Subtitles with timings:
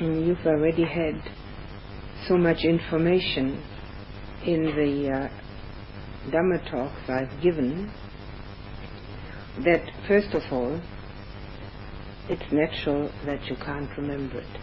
[0.00, 1.20] mm, you've already had
[2.28, 3.62] so much information
[4.44, 5.28] in the uh,
[6.30, 7.90] Dhamma talks I've given
[9.64, 10.80] that first of all,
[12.28, 14.60] it's natural that you can't remember it.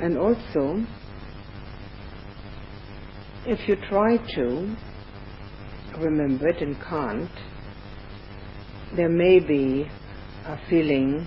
[0.00, 0.84] And also,
[3.46, 4.76] if you try to
[5.98, 7.30] remember it and can't,
[8.96, 9.88] there may be
[10.46, 11.26] a feeling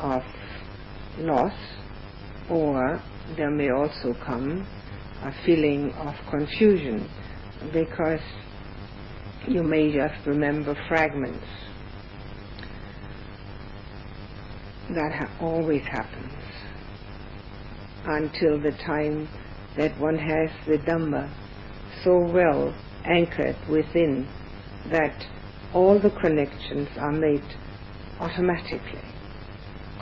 [0.00, 0.22] of
[1.20, 1.52] loss
[2.50, 3.02] or
[3.36, 4.66] there may also come
[5.22, 7.08] a feeling of confusion
[7.72, 8.20] because
[9.48, 11.44] you may just remember fragments.
[14.90, 16.32] That ha- always happens
[18.06, 19.28] until the time
[19.76, 21.30] that one has the Dhamma
[22.04, 22.74] so well
[23.04, 24.28] anchored within
[24.90, 25.14] that
[25.74, 27.44] all the connections are made
[28.20, 29.02] automatically.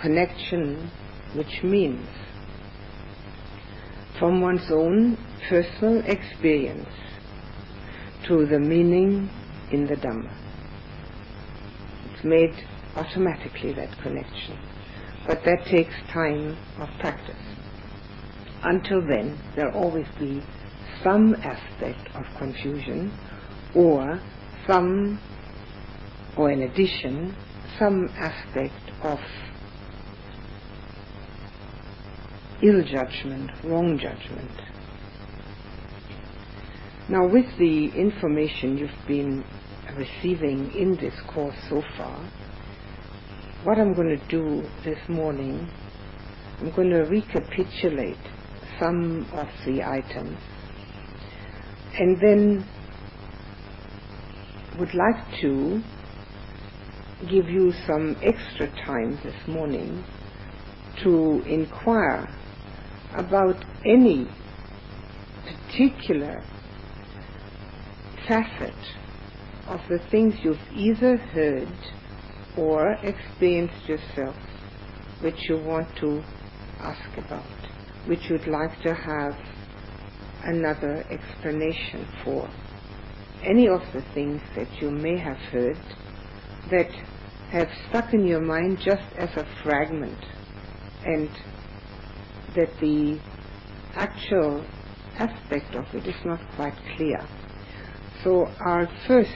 [0.01, 0.91] Connection
[1.35, 2.07] which means
[4.19, 6.89] from one's own personal experience
[8.27, 9.31] to the meaning
[9.70, 10.33] in the Dhamma.
[12.12, 12.55] It's made
[12.97, 14.59] automatically that connection.
[15.27, 17.34] But that takes time of practice.
[18.62, 20.43] Until then, there'll always be
[21.05, 23.12] some aspect of confusion
[23.75, 24.20] or
[24.67, 25.20] some,
[26.37, 27.37] or in addition,
[27.78, 29.19] some aspect of
[32.62, 34.51] ill judgment, wrong judgment.
[37.09, 39.45] Now, with the information you've been
[39.97, 42.29] receiving in this course so far,
[43.62, 45.71] what I'm going to do this morning,
[46.61, 48.19] I'm going to recapitulate
[48.81, 50.39] some of the items
[51.99, 52.69] and then
[54.79, 55.83] would like to
[57.31, 60.05] give you some extra time this morning
[61.03, 62.36] to inquire
[63.17, 64.28] about any
[65.45, 66.42] particular
[68.28, 68.75] facet
[69.69, 71.77] of the things you've either heard
[72.56, 74.37] or experienced yourself
[75.21, 76.22] which you want to
[76.81, 77.44] ask about,
[78.06, 79.34] which you'd like to have
[80.44, 82.48] another explanation for.
[83.43, 85.78] Any of the things that you may have heard
[86.71, 86.91] that
[87.50, 90.19] have stuck in your mind just as a fragment
[91.04, 91.31] and
[92.56, 93.19] that the
[93.94, 94.65] actual
[95.19, 97.28] aspect of it is not quite clear.
[98.25, 99.31] So I'll first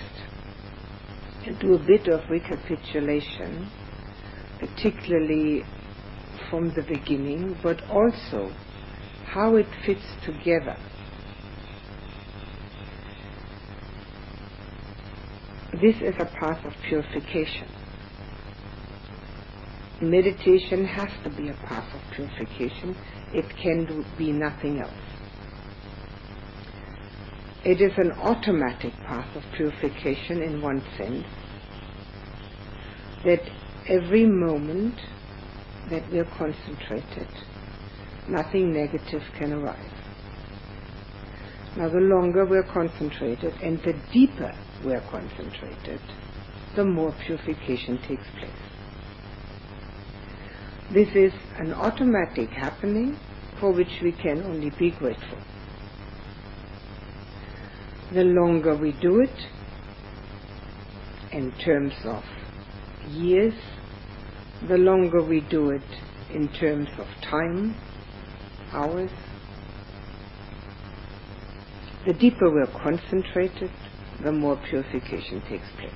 [1.60, 3.70] do a bit of recapitulation,
[4.58, 5.64] particularly
[6.50, 8.52] from the beginning, but also
[9.26, 10.76] how it fits together.
[15.72, 17.68] This is a path of purification.
[20.00, 22.96] Meditation has to be a path of purification.
[23.34, 24.94] It can do, be nothing else.
[27.64, 31.26] It is an automatic path of purification in one sense
[33.26, 33.42] that
[33.86, 34.98] every moment
[35.90, 37.28] that we are concentrated,
[38.26, 39.92] nothing negative can arise.
[41.76, 46.00] Now, the longer we're concentrated and the deeper we're concentrated,
[46.74, 48.50] the more purification takes place.
[50.92, 53.16] This is an automatic happening
[53.60, 55.38] for which we can only be grateful.
[58.12, 59.36] The longer we do it,
[61.30, 62.24] in terms of
[63.08, 63.54] years,
[64.68, 65.82] the longer we do it
[66.34, 67.76] in terms of time,
[68.72, 69.10] hours,
[72.04, 73.70] the deeper we're concentrated,
[74.24, 75.92] the more purification takes place.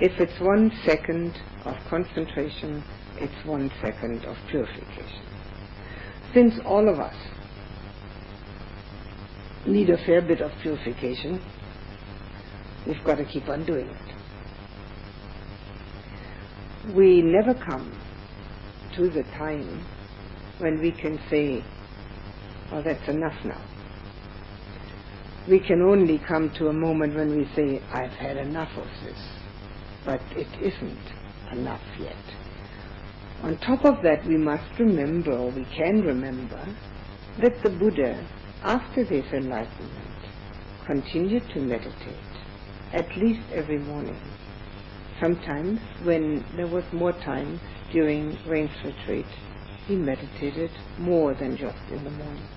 [0.00, 1.34] If it's one second
[1.66, 2.82] of concentration,
[3.20, 5.22] it's one second of purification.
[6.34, 7.14] Since all of us
[9.66, 11.42] need a fair bit of purification,
[12.86, 14.14] we've got to keep on doing it.
[16.94, 17.98] We never come
[18.96, 19.84] to the time
[20.58, 21.64] when we can say,
[22.70, 23.62] well, that's enough now.
[25.48, 29.18] We can only come to a moment when we say, I've had enough of this.
[30.04, 31.12] But it isn't
[31.52, 32.16] enough yet.
[33.42, 36.60] On top of that, we must remember, or we can remember,
[37.40, 38.26] that the Buddha,
[38.64, 40.18] after his enlightenment,
[40.84, 42.16] continued to meditate,
[42.92, 44.20] at least every morning.
[45.20, 47.60] Sometimes, when there was more time
[47.92, 49.26] during rains retreat,
[49.86, 52.48] he meditated more than just in the morning.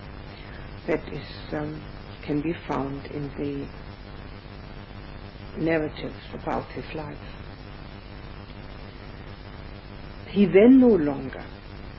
[0.87, 1.81] That is um,
[2.23, 3.67] can be found in the
[5.61, 7.17] narratives about his life.
[10.31, 11.45] He then no longer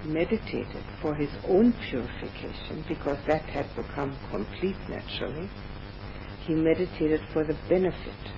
[0.04, 5.50] meditated for his own purification, because that had become complete naturally,
[6.46, 8.32] he meditated for the benefit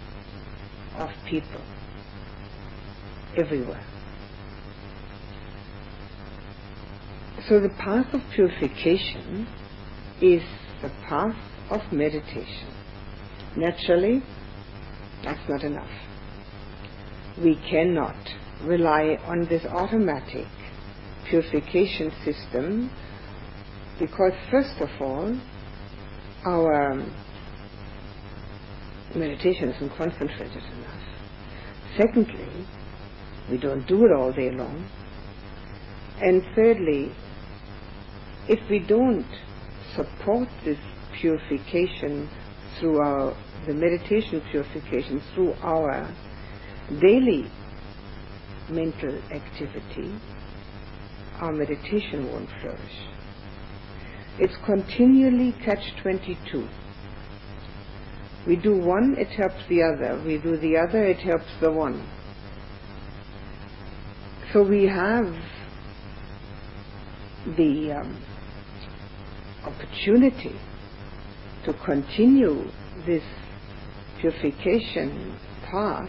[0.99, 1.61] of people
[3.37, 3.87] everywhere.
[7.49, 9.47] So the path of purification
[10.21, 10.43] is
[10.83, 11.37] the path
[11.71, 12.69] of meditation.
[13.57, 14.23] Naturally,
[15.23, 15.91] that's not enough.
[17.43, 18.17] We cannot
[18.63, 20.47] rely on this automatic
[21.29, 22.91] purification system
[23.99, 25.37] because first of all,
[26.45, 27.03] our
[29.15, 31.03] meditation isn't concentrated enough.
[31.97, 32.67] Secondly,
[33.51, 34.89] we don't do it all day long.
[36.21, 37.13] And thirdly,
[38.49, 39.27] if we don't
[39.95, 40.79] support this
[41.21, 42.29] purification
[42.79, 43.37] through our
[43.67, 46.13] the meditation purification through our
[47.01, 47.51] daily
[48.71, 50.19] mental activity,
[51.41, 53.09] our meditation won't flourish.
[54.39, 56.69] It's continually catch 22.
[58.47, 60.21] We do one, it helps the other.
[60.25, 62.07] We do the other, it helps the one.
[64.53, 65.35] So we have
[67.57, 68.23] the um,
[69.65, 70.55] opportunity
[71.65, 72.65] to continue
[73.07, 73.23] this
[74.21, 76.09] purification path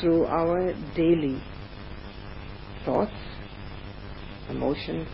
[0.00, 1.42] through our daily
[2.84, 3.12] thoughts,
[4.48, 5.08] emotions,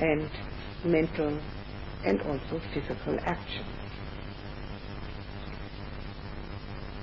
[0.00, 0.30] and
[0.84, 1.40] mental
[2.04, 3.64] and also physical action.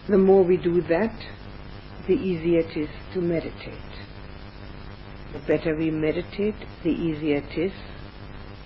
[0.07, 1.15] The more we do that,
[2.07, 3.75] the easier it is to meditate.
[5.33, 7.71] The better we meditate, the easier it is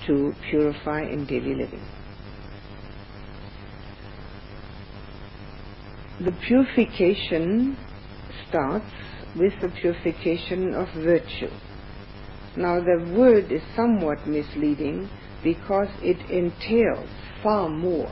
[0.07, 1.85] to purify in daily living.
[6.21, 7.77] The purification
[8.47, 8.85] starts
[9.35, 11.51] with the purification of virtue.
[12.57, 15.09] Now the word is somewhat misleading
[15.43, 17.09] because it entails
[17.43, 18.11] far more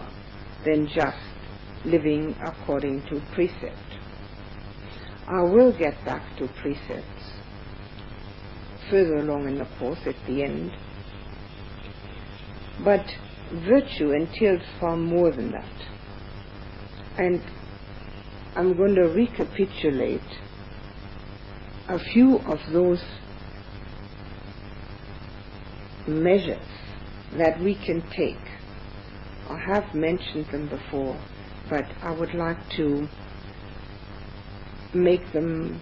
[0.65, 1.17] than just
[1.85, 3.77] living according to precept.
[5.27, 7.33] I will get back to precepts
[8.89, 10.71] further along in the course at the end.
[12.83, 13.05] But
[13.67, 15.65] virtue entails far more than that.
[17.17, 17.41] And
[18.55, 20.21] I'm going to recapitulate
[21.89, 23.03] a few of those
[26.07, 26.65] measures
[27.37, 28.39] that we can take.
[29.49, 31.19] I have mentioned them before,
[31.69, 33.07] but I would like to
[34.93, 35.81] make them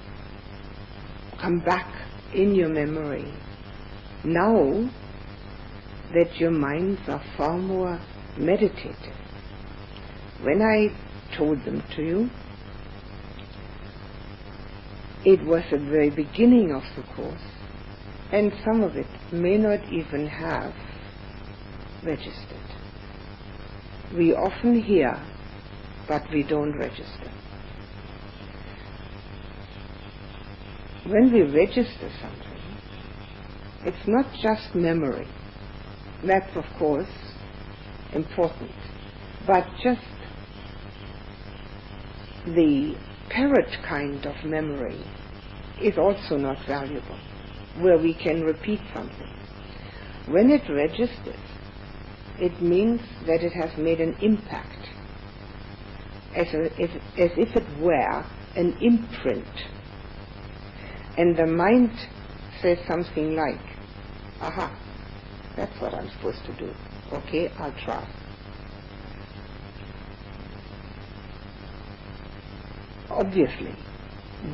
[1.40, 1.88] come back
[2.34, 3.34] in your memory
[4.24, 4.90] now
[6.14, 8.00] that your minds are far more
[8.38, 9.16] meditative.
[10.42, 10.88] When I
[11.38, 12.30] told them to you,
[15.24, 17.42] it was at the very beginning of the course,
[18.32, 20.74] and some of it may not even have
[22.04, 22.58] registered.
[24.16, 25.24] We often hear,
[26.08, 27.32] but we don't register.
[31.08, 32.62] When we register something,
[33.84, 35.28] it's not just memory.
[36.24, 37.10] That's, of course,
[38.14, 38.72] important.
[39.48, 40.02] But just
[42.46, 42.96] the
[43.32, 45.02] parrot kind of memory
[45.82, 47.18] is also not valuable,
[47.80, 49.34] where we can repeat something.
[50.28, 51.40] When it registers,
[52.40, 54.90] it means that it has made an impact,
[56.36, 59.48] as, a, as, as if it were an imprint.
[61.18, 61.92] And the mind
[62.62, 63.62] says something like,
[64.42, 64.78] aha,
[65.56, 66.74] that's what I'm supposed to do.
[67.14, 68.21] Okay, I'll try.
[73.24, 73.76] Obviously,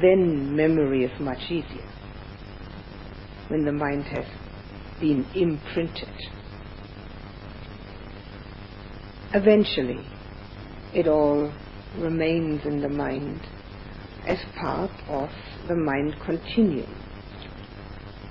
[0.01, 1.89] then memory is much easier
[3.47, 4.25] when the mind has
[4.99, 6.11] been imprinted.
[9.33, 10.05] Eventually,
[10.93, 11.49] it all
[11.97, 13.39] remains in the mind
[14.27, 15.29] as part of
[15.69, 16.93] the mind continuum.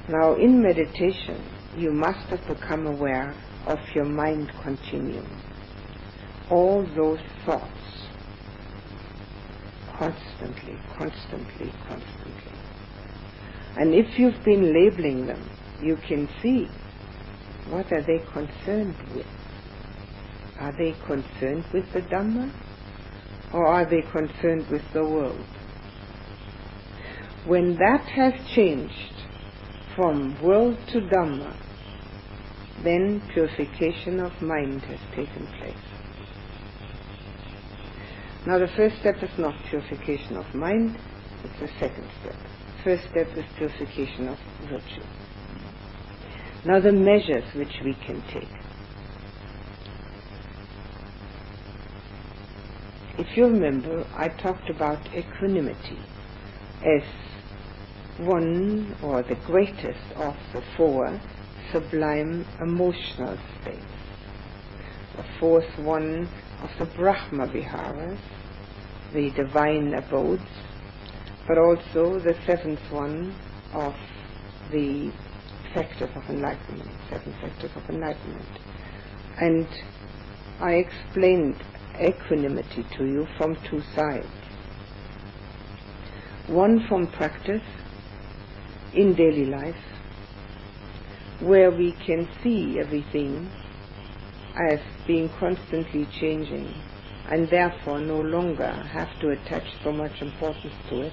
[0.07, 1.43] Now, in meditation,
[1.79, 3.35] you must have become aware
[3.67, 5.43] of your mind continuum.
[6.51, 8.06] All those thoughts
[9.99, 12.53] constantly, constantly, constantly.
[13.77, 15.49] And if you've been labeling them,
[15.81, 16.69] you can see
[17.69, 19.27] what are they concerned with.
[20.59, 22.51] Are they concerned with the Dhamma
[23.53, 25.45] or are they concerned with the world?
[27.45, 28.93] When that has changed
[29.95, 31.55] from world to Dhamma,
[32.83, 35.96] then purification of mind has taken place.
[38.47, 40.97] Now the first step is not purification of mind,
[41.43, 42.37] it's the second step.
[42.85, 44.39] First step is purification of
[44.71, 45.03] virtue.
[46.65, 48.49] Now the measures which we can take.
[53.19, 55.99] If you remember, I talked about equanimity
[56.85, 57.03] as
[58.19, 61.21] one or the greatest of the four
[61.73, 63.83] sublime emotional states.
[65.17, 66.29] The fourth one
[66.63, 68.19] of the Brahma Viharas,
[69.13, 70.43] the divine abodes,
[71.47, 73.35] but also the seventh one
[73.73, 73.95] of
[74.73, 75.13] the
[75.73, 78.49] factors of enlightenment, seven factors of enlightenment.
[79.41, 79.67] And
[80.61, 81.63] I explained
[82.01, 84.27] equanimity to you from two sides.
[86.49, 87.63] One from practice
[88.95, 89.77] in daily life,
[91.41, 93.51] where we can see everything
[94.71, 96.73] as being constantly changing
[97.31, 101.13] and therefore no longer have to attach so much importance to it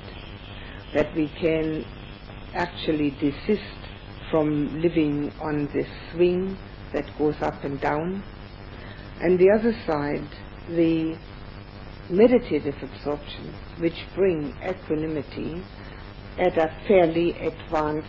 [0.94, 1.86] that we can
[2.54, 3.80] actually desist
[4.30, 6.58] from living on this swing
[6.94, 8.24] that goes up and down.
[9.22, 10.28] And the other side,
[10.70, 11.18] the
[12.10, 15.64] meditative absorption, which bring equanimity
[16.38, 18.08] at a fairly advanced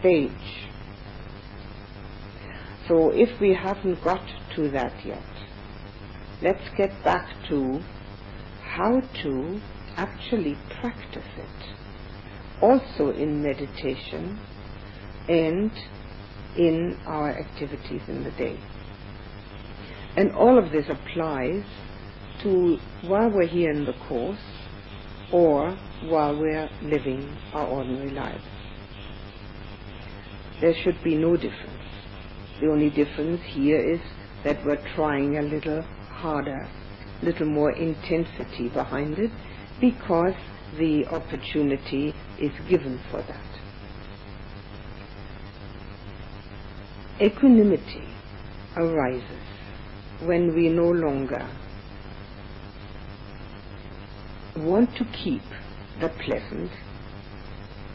[0.00, 0.68] stage.
[2.88, 5.35] So if we haven't got to that yet,
[6.42, 7.80] let's get back to
[8.62, 9.60] how to
[9.96, 11.76] actually practice it
[12.62, 14.38] also in meditation
[15.28, 15.70] and
[16.56, 18.58] in our activities in the day.
[20.16, 21.64] And all of this applies
[22.42, 24.38] to while we're here in the course
[25.32, 28.44] or while we're living our ordinary lives.
[30.60, 31.72] There should be no difference.
[32.60, 34.00] The only difference here is
[34.44, 35.84] that we're trying a little
[36.26, 36.68] harder,
[37.22, 39.30] little more intensity behind it
[39.80, 40.34] because
[40.76, 43.50] the opportunity is given for that.
[47.20, 48.08] Equanimity
[48.76, 49.46] arises
[50.24, 51.48] when we no longer
[54.56, 55.46] want to keep
[56.00, 56.72] the pleasant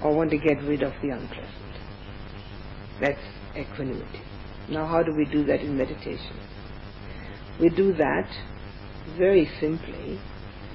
[0.02, 1.74] or want to get rid of the unpleasant.
[3.02, 4.22] That's equanimity.
[4.70, 6.38] Now, how do we do that in meditation?
[7.62, 8.28] We do that
[9.18, 10.20] very simply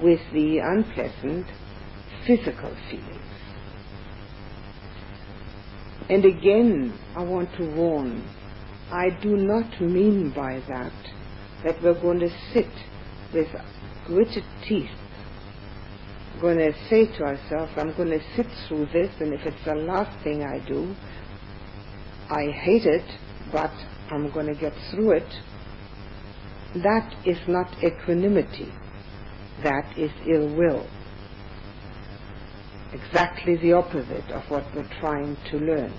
[0.01, 1.45] with the unpleasant
[2.25, 3.21] physical feelings.
[6.09, 8.23] And again, I want to warn,
[8.89, 10.93] I do not mean by that
[11.65, 12.71] that we're going to sit
[13.33, 13.47] with
[14.05, 14.89] gritted teeth,
[16.39, 19.75] going to say to ourselves, I'm going to sit through this, and if it's the
[19.75, 20.95] last thing I do,
[22.29, 23.03] I hate it,
[23.51, 23.71] but
[24.09, 25.27] I'm going to get through it.
[26.83, 28.71] That is not equanimity.
[29.63, 30.87] That is ill will
[32.93, 35.93] exactly the opposite of what we're trying to learn.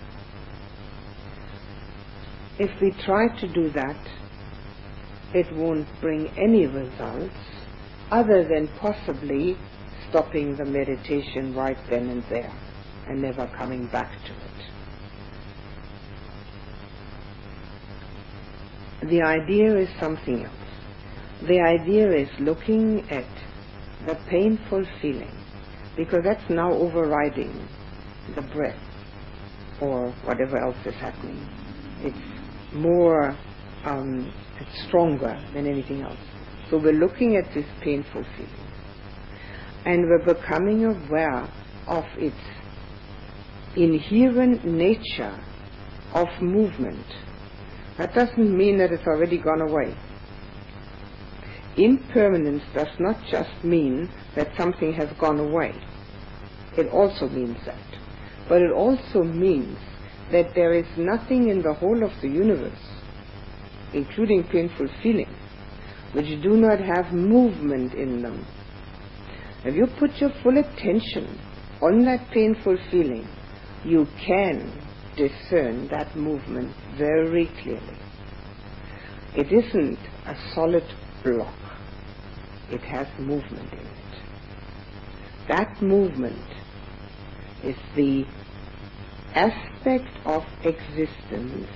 [2.59, 4.09] If we try to do that,
[5.35, 7.35] it won't bring any results
[8.11, 9.57] other than possibly
[10.09, 12.53] stopping the meditation right then and there
[13.07, 14.41] and never coming back to it.
[19.11, 20.58] The idea is something else.
[21.47, 23.27] The idea is looking at
[24.07, 25.31] the painful feeling
[25.97, 27.69] because that's now overriding
[28.35, 28.81] the breath
[29.81, 31.49] or whatever else is happening.
[32.01, 33.37] It's more,
[33.85, 36.19] um, it's stronger than anything else.
[36.71, 38.69] So we're looking at this painful feeling
[39.85, 41.49] and we're becoming aware
[41.87, 42.37] of its
[43.77, 45.39] inherent nature
[46.15, 47.07] of movement.
[47.97, 49.95] That doesn't mean that it's already gone away.
[51.79, 55.73] Impermanence does not just mean that something has gone away.
[56.77, 57.79] It also means that.
[58.49, 59.79] But it also means
[60.33, 62.85] that there is nothing in the whole of the universe,
[63.95, 65.37] including painful feelings,
[66.15, 68.45] which do not have movement in them.
[69.65, 71.39] If you put your full attention
[71.81, 73.29] on that painful feeling,
[73.85, 74.73] you can
[75.17, 77.99] discern that movement very clearly.
[79.37, 80.85] It isn't a solid
[81.23, 81.68] block
[82.71, 83.89] it has movement in it.
[85.49, 86.45] That movement
[87.65, 88.25] is the
[89.35, 91.69] aspect of existence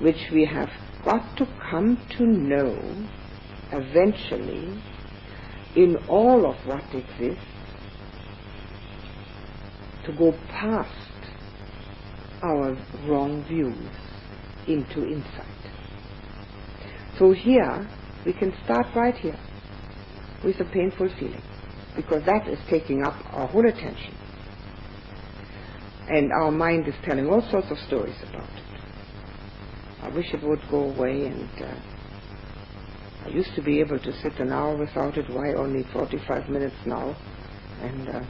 [0.00, 0.68] which we have
[1.04, 3.08] got to come to know
[3.72, 4.82] eventually
[5.76, 7.44] in all of what exists
[10.06, 10.90] to go past
[12.42, 13.90] our wrong views
[14.68, 15.46] into insight.
[17.18, 17.88] So here,
[18.26, 19.38] we can start right here
[20.44, 21.42] with a painful feeling
[21.96, 24.14] because that is taking up our whole attention.
[26.08, 28.64] And our mind is telling all sorts of stories about it.
[30.02, 31.74] I wish it would go away and uh,
[33.24, 35.30] I used to be able to sit an hour without it.
[35.30, 37.16] Why only 45 minutes now?
[37.80, 38.20] And uh,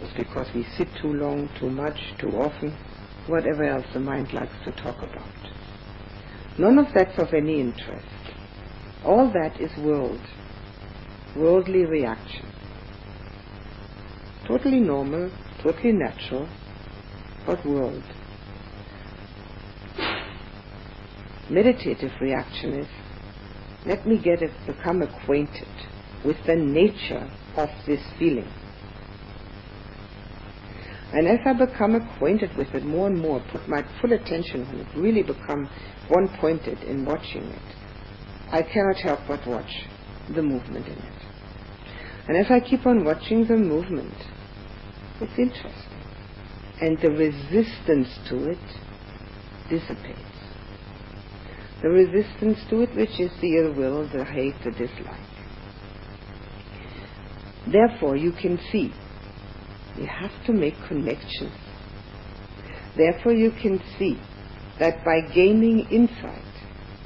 [0.00, 2.74] it's because we sit too long, too much, too often,
[3.26, 5.28] whatever else the mind likes to talk about.
[6.58, 8.06] None of that's of any interest.
[9.04, 10.20] All that is world,
[11.36, 12.46] worldly reaction.
[14.46, 15.30] Totally normal,
[15.62, 16.48] totally natural,
[17.46, 18.02] but world.
[21.50, 22.86] Meditative reaction is
[23.86, 25.68] let me get it, become acquainted
[26.24, 28.50] with the nature of this feeling.
[31.12, 34.74] And as I become acquainted with it more and more, put my full attention on
[34.80, 35.68] it, really become
[36.08, 37.76] one pointed in watching it,
[38.50, 39.70] I cannot help but watch
[40.34, 41.25] the movement in it.
[42.28, 44.14] And as I keep on watching the movement,
[45.20, 45.72] it's interesting.
[46.80, 48.58] And the resistance to it
[49.70, 50.36] dissipates
[51.82, 55.20] the resistance to it, which is the ill will, the hate, the dislike.
[57.70, 58.92] Therefore, you can see,
[59.96, 61.52] you have to make connections.
[62.96, 64.18] Therefore, you can see
[64.78, 66.42] that by gaining insight,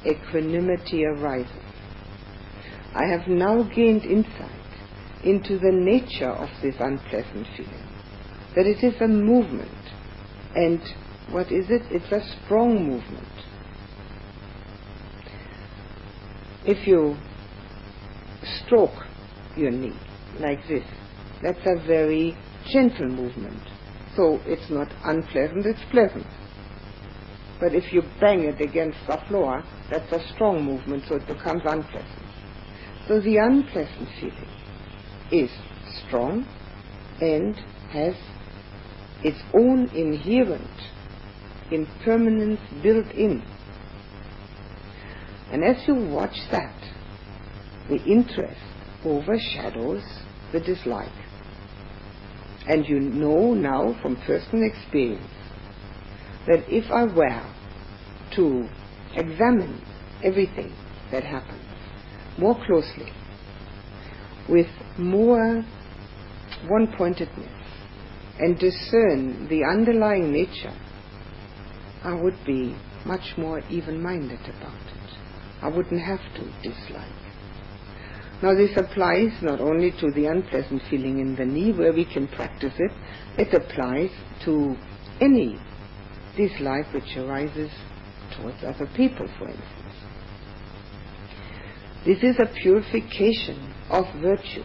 [0.05, 1.51] equanimity arises.
[2.95, 4.60] I have now gained insight
[5.23, 7.87] into the nature of this unpleasant feeling,
[8.55, 9.71] that it is a movement,
[10.55, 10.81] and
[11.31, 11.83] what is it?
[11.91, 13.27] It's a strong movement
[16.65, 17.17] if you
[18.65, 19.05] stroke
[19.55, 19.97] your knee
[20.39, 20.83] like this,
[21.41, 22.37] that's a very
[22.71, 23.61] gentle movement.
[24.15, 26.27] So it's not unpleasant, it's pleasant.
[27.59, 31.61] But if you bang it against the floor, that's a strong movement, so it becomes
[31.65, 32.25] unpleasant.
[33.07, 34.50] So the unpleasant feeling
[35.31, 35.49] is
[36.05, 36.45] strong
[37.19, 37.55] and
[37.91, 38.15] has
[39.23, 40.67] its own inherent
[41.71, 43.43] impermanence built in
[45.51, 46.79] and as you watch that,
[47.89, 48.61] the interest
[49.03, 50.01] overshadows
[50.53, 51.11] the dislike.
[52.67, 55.27] And you know now from personal experience
[56.47, 57.53] that if I were
[58.35, 58.67] to
[59.13, 59.81] examine
[60.23, 60.73] everything
[61.11, 61.59] that happens
[62.37, 63.11] more closely,
[64.47, 65.63] with more
[66.67, 67.61] one pointedness,
[68.39, 70.73] and discern the underlying nature,
[72.03, 72.75] I would be
[73.05, 75.17] much more even minded about it.
[75.61, 77.21] I wouldn't have to dislike.
[78.41, 82.27] Now this applies not only to the unpleasant feeling in the knee where we can
[82.27, 82.91] practice it,
[83.37, 84.09] it applies
[84.45, 84.75] to
[85.19, 85.59] any
[86.35, 87.69] dislike which arises
[88.35, 89.67] towards other people, for instance.
[92.03, 94.63] This is a purification of virtue,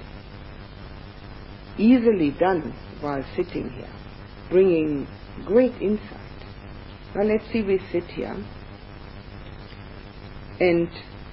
[1.79, 3.93] easily done while sitting here,
[4.51, 5.07] bringing
[5.45, 6.21] great insight.
[7.15, 8.37] Now let's see, we sit here
[10.61, 10.89] and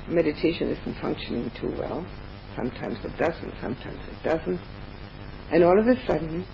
[0.08, 2.06] meditation isn't functioning too well.
[2.56, 4.60] Sometimes it doesn't, sometimes it doesn't.
[5.52, 6.46] And all of a sudden,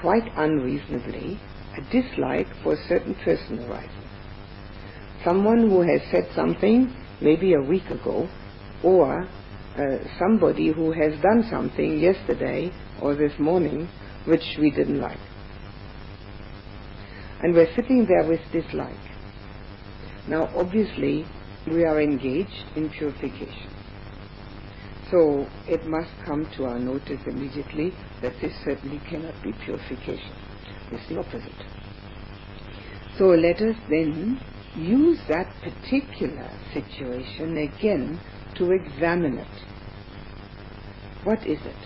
[0.00, 1.40] quite unreasonably,
[1.76, 3.90] a dislike for a certain person arises.
[5.24, 8.28] Someone who has said something maybe a week ago,
[8.82, 9.28] or
[9.78, 13.88] uh, somebody who has done something yesterday or this morning
[14.26, 15.18] which we didn't like.
[17.42, 18.96] And we're sitting there with dislike.
[20.28, 21.26] Now, obviously,
[21.66, 23.70] we are engaged in purification.
[25.10, 30.34] So it must come to our notice immediately that this certainly cannot be purification.
[30.92, 31.52] It's the opposite.
[33.18, 34.40] So let us then
[34.76, 38.20] use that particular situation again
[38.60, 39.64] to examine it.
[41.24, 41.76] What is it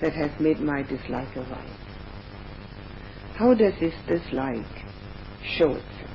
[0.00, 1.76] that has made my dislike arise?
[3.34, 4.64] How does this dislike
[5.58, 6.10] show itself?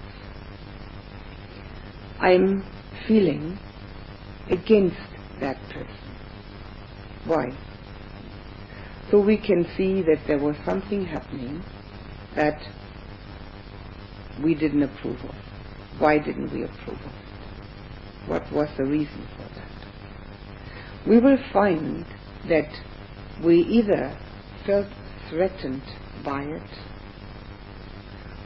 [2.19, 2.65] I'm
[3.08, 3.60] feeling
[4.49, 4.97] against
[5.39, 6.17] that person.
[7.25, 7.55] Why?
[9.12, 11.63] So we can see that there was something happening
[12.36, 12.60] that
[14.43, 15.36] we didn't approve of.
[15.99, 17.18] Why didn't we approve of?
[18.27, 21.10] What was the reason for that?
[21.10, 22.05] We will find
[22.47, 22.69] that
[23.43, 24.17] we either
[24.65, 24.88] felt
[25.29, 25.84] threatened
[26.23, 26.69] by it,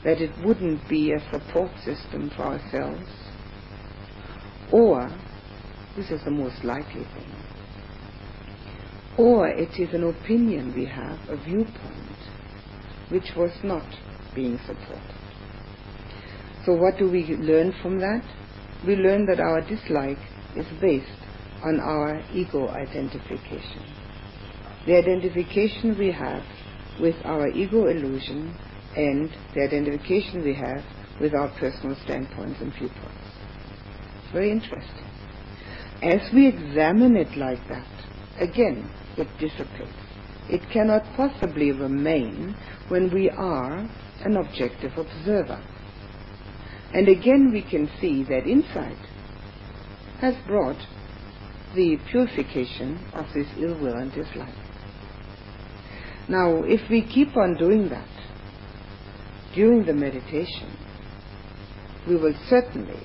[0.04, 3.10] that it wouldn't be a support system for ourselves,
[4.72, 5.10] or,
[5.96, 7.32] this is the most likely thing,
[9.18, 12.18] or it is an opinion we have, a viewpoint,
[13.10, 13.86] which was not
[14.34, 15.16] being supported.
[16.66, 18.24] So what do we learn from that?
[18.86, 20.20] We learn that our dislike
[20.56, 21.08] is based
[21.64, 23.86] on our ego identification.
[24.86, 26.44] The identification we have
[27.00, 28.58] with our ego illusion
[28.96, 30.84] and the identification we have
[31.22, 33.28] with our personal standpoints and viewpoints.
[34.24, 35.08] It's very interesting.
[36.02, 37.88] As we examine it like that,
[38.40, 39.96] again, it dissipates.
[40.50, 42.56] It cannot possibly remain
[42.90, 43.90] when we are
[44.26, 45.64] an objective observer.
[46.94, 48.98] And again we can see that insight
[50.20, 50.78] has brought
[51.76, 54.54] the purification of this ill will and dislike.
[56.30, 58.08] Now, if we keep on doing that
[59.54, 60.78] during the meditation,
[62.08, 63.02] we will certainly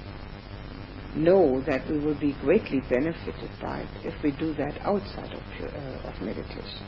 [1.17, 5.43] know that we will be greatly benefited by it if we do that outside of,
[5.63, 6.87] uh, of meditation.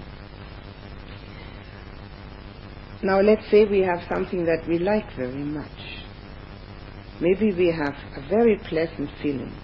[3.02, 6.00] Now let's say we have something that we like very much.
[7.20, 9.54] Maybe we have a very pleasant feeling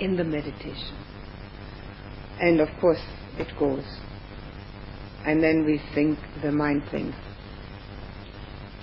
[0.00, 0.96] in the meditation.
[2.40, 3.00] And of course
[3.38, 3.84] it goes.
[5.24, 7.16] And then we think, the mind thinks,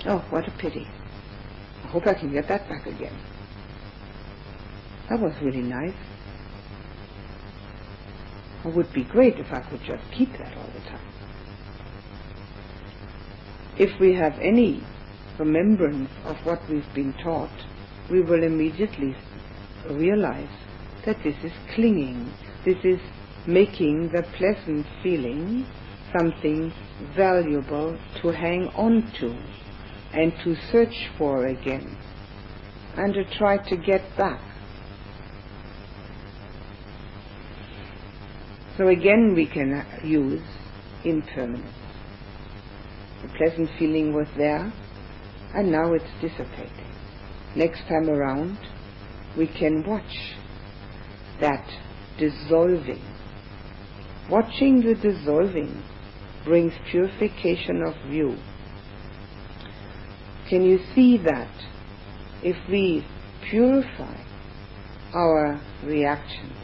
[0.06, 0.88] oh, what a pity.
[1.84, 3.17] I hope I can get that back again.
[5.10, 5.93] That was really nice.
[8.65, 11.13] It would be great if I could just keep that all the time.
[13.77, 14.84] If we have any
[15.39, 17.51] remembrance of what we've been taught,
[18.11, 19.15] we will immediately
[19.89, 20.49] realize
[21.05, 22.31] that this is clinging.
[22.65, 22.99] This is
[23.47, 25.65] making the pleasant feeling
[26.13, 26.71] something
[27.15, 29.35] valuable to hang on to
[30.13, 31.97] and to search for again
[32.95, 34.39] and to try to get back.
[38.77, 40.41] So again we can use
[41.03, 41.67] impermanence.
[43.23, 44.71] The pleasant feeling was there
[45.53, 46.91] and now it's dissipating.
[47.55, 48.57] Next time around
[49.37, 50.35] we can watch
[51.39, 51.65] that
[52.17, 53.03] dissolving.
[54.29, 55.83] Watching the dissolving
[56.45, 58.37] brings purification of view.
[60.49, 61.51] Can you see that
[62.43, 63.05] if we
[63.49, 64.17] purify
[65.13, 66.57] our reactions,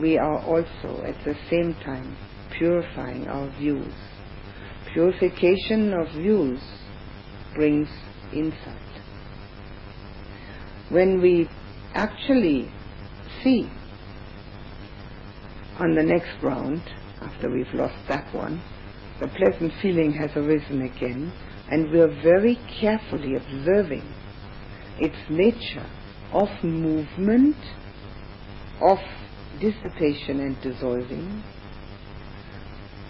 [0.00, 2.16] we are also at the same time
[2.56, 3.92] purifying our views.
[4.92, 6.60] Purification of views
[7.54, 7.88] brings
[8.32, 9.02] insight.
[10.90, 11.48] When we
[11.94, 12.70] actually
[13.42, 13.70] see
[15.78, 16.82] on the next round,
[17.20, 18.62] after we've lost that one,
[19.20, 21.32] the pleasant feeling has arisen again,
[21.70, 24.02] and we're very carefully observing
[24.98, 25.86] its nature
[26.32, 27.56] of movement,
[28.80, 28.98] of
[29.60, 31.42] dissipation and dissolving,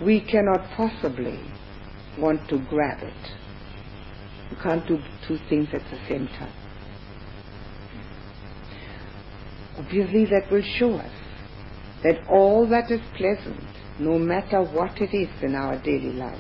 [0.03, 1.41] we cannot possibly
[2.19, 3.44] want to grab it.
[4.55, 6.53] You can't do two things at the same time.
[9.77, 11.11] Obviously, that will show us
[12.05, 13.61] that all that is pleasant,
[13.99, 16.39] no matter what it is in our daily life,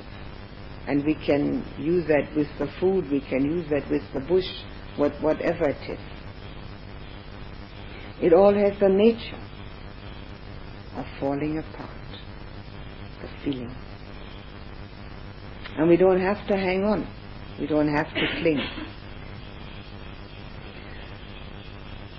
[0.86, 4.46] and we can use that with the food, we can use that with the bush,
[4.96, 5.98] what, whatever it is.
[8.22, 9.42] It all has a nature
[10.96, 11.90] of falling apart,
[13.20, 13.74] the feeling.
[15.76, 17.08] And we don't have to hang on.
[17.60, 18.60] We don't have to cling.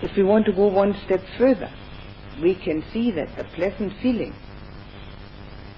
[0.01, 1.71] If we want to go one step further,
[2.41, 4.33] we can see that the pleasant feeling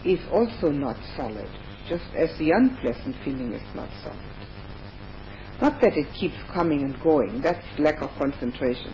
[0.03, 1.49] is also not solid,
[1.87, 4.19] just as the unpleasant feeling is not solid.
[5.61, 8.93] Not that it keeps coming and going, that's lack of concentration.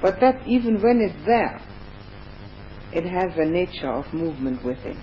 [0.00, 1.60] But that even when it's there,
[2.92, 4.98] it has a nature of movement within.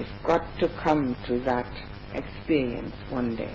[0.00, 1.70] We've got to come to that
[2.14, 3.54] experience one day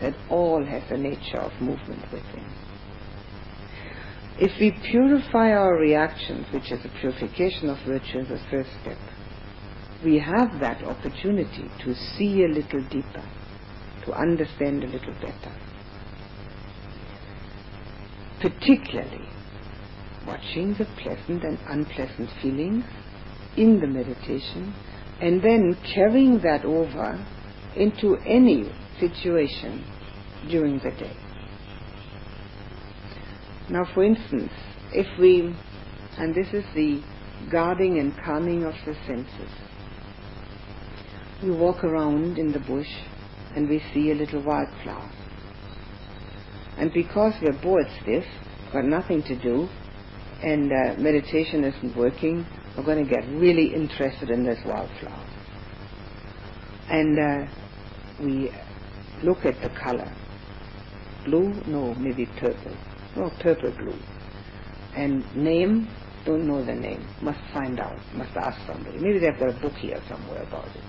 [0.00, 2.46] that all has a nature of movement within.
[4.38, 8.96] If we purify our reactions, which is a purification of virtue as a first step,
[10.02, 13.28] we have that opportunity to see a little deeper,
[14.06, 15.54] to understand a little better.
[18.40, 19.28] Particularly
[20.26, 22.84] watching the pleasant and unpleasant feelings
[23.58, 24.74] in the meditation
[25.20, 27.24] and then carrying that over
[27.76, 29.84] into any situation
[30.48, 31.16] during the day.
[33.70, 34.52] Now, for instance,
[34.92, 35.56] if we,
[36.18, 37.02] and this is the
[37.50, 39.50] guarding and calming of the senses,
[41.42, 42.90] we walk around in the bush
[43.56, 45.10] and we see a little wildflower.
[46.76, 48.24] And because we're bored stiff,
[48.72, 49.68] got nothing to do,
[50.44, 55.26] and uh, meditation isn't working, we're going to get really interested in this wildflower.
[56.90, 57.50] And uh,
[58.20, 58.52] we
[59.22, 60.12] look at the color.
[61.24, 61.54] Blue?
[61.66, 62.76] No, maybe purple.
[63.16, 63.98] No, purple blue.
[64.94, 65.88] And name?
[66.26, 67.06] Don't know the name.
[67.22, 67.98] Must find out.
[68.14, 68.98] Must ask somebody.
[68.98, 70.84] Maybe they've got a book here somewhere about it.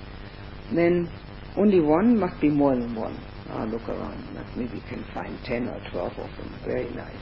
[0.73, 1.09] Then
[1.55, 3.17] only one must be more than one.
[3.51, 4.21] I'll look around.
[4.57, 6.59] Maybe we can find 10 or 12 of them.
[6.65, 7.15] Very nice.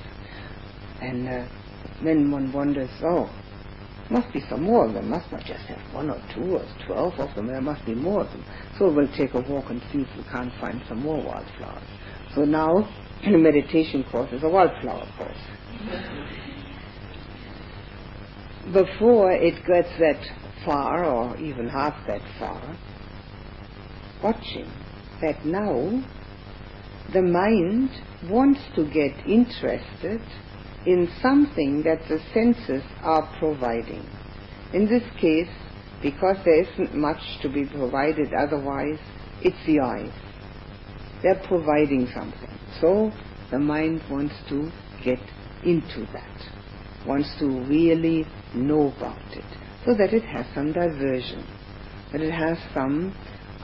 [1.01, 1.45] And uh,
[2.01, 3.29] then one wonders, oh,
[4.09, 5.09] must be some more of them.
[5.09, 7.47] Must not just have one or two or 12 of them.
[7.47, 8.43] There must be more of them.
[8.77, 11.83] So we'll take a walk and see if we can't find some more wildflowers.
[12.35, 12.89] So now,
[13.23, 15.37] the meditation course is a wildflower course.
[18.71, 20.21] Before it gets that
[20.65, 22.77] far, or even half that far,
[24.23, 24.71] watching
[25.21, 26.03] that now
[27.13, 27.89] the mind
[28.29, 30.21] wants to get interested
[30.85, 34.05] in something that the senses are providing.
[34.73, 35.49] In this case,
[36.01, 38.99] because there isn't much to be provided otherwise,
[39.41, 40.11] it's the eyes.
[41.21, 42.59] They're providing something.
[42.81, 43.11] So
[43.49, 44.69] the mind wants to
[45.03, 45.19] get
[45.63, 49.45] into that, wants to really know about it,
[49.85, 51.45] so that it has some diversion,
[52.11, 53.15] that it has some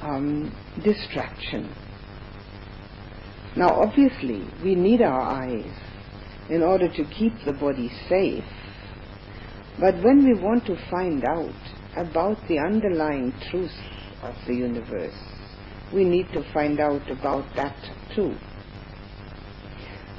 [0.01, 1.75] um, distraction.
[3.57, 5.73] Now, obviously, we need our eyes
[6.49, 8.43] in order to keep the body safe.
[9.79, 11.55] But when we want to find out
[11.95, 13.75] about the underlying truth
[14.21, 15.15] of the universe,
[15.93, 17.75] we need to find out about that
[18.15, 18.35] too.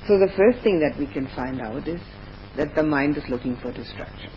[0.09, 2.01] So the first thing that we can find out is
[2.57, 4.31] that the mind is looking for distraction.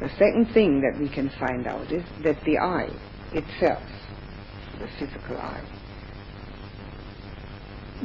[0.00, 2.88] The second thing that we can find out is that the eye
[3.32, 3.82] itself,
[4.78, 5.62] the physical eye,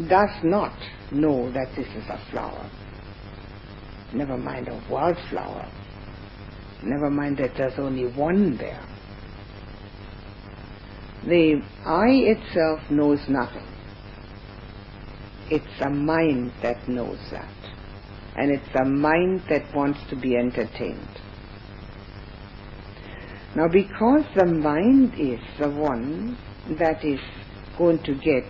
[0.09, 0.77] does not
[1.11, 2.69] know that this is a flower.
[4.13, 5.69] Never mind a wildflower.
[6.83, 8.85] Never mind that there's only one there.
[11.25, 13.65] The eye itself knows nothing.
[15.49, 17.49] It's a mind that knows that.
[18.35, 21.21] And it's a mind that wants to be entertained.
[23.55, 26.37] Now because the mind is the one
[26.77, 27.21] that is
[27.77, 28.43] going to get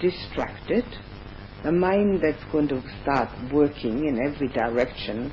[0.00, 0.84] distracted,
[1.64, 5.32] the mind that's going to start working in every direction,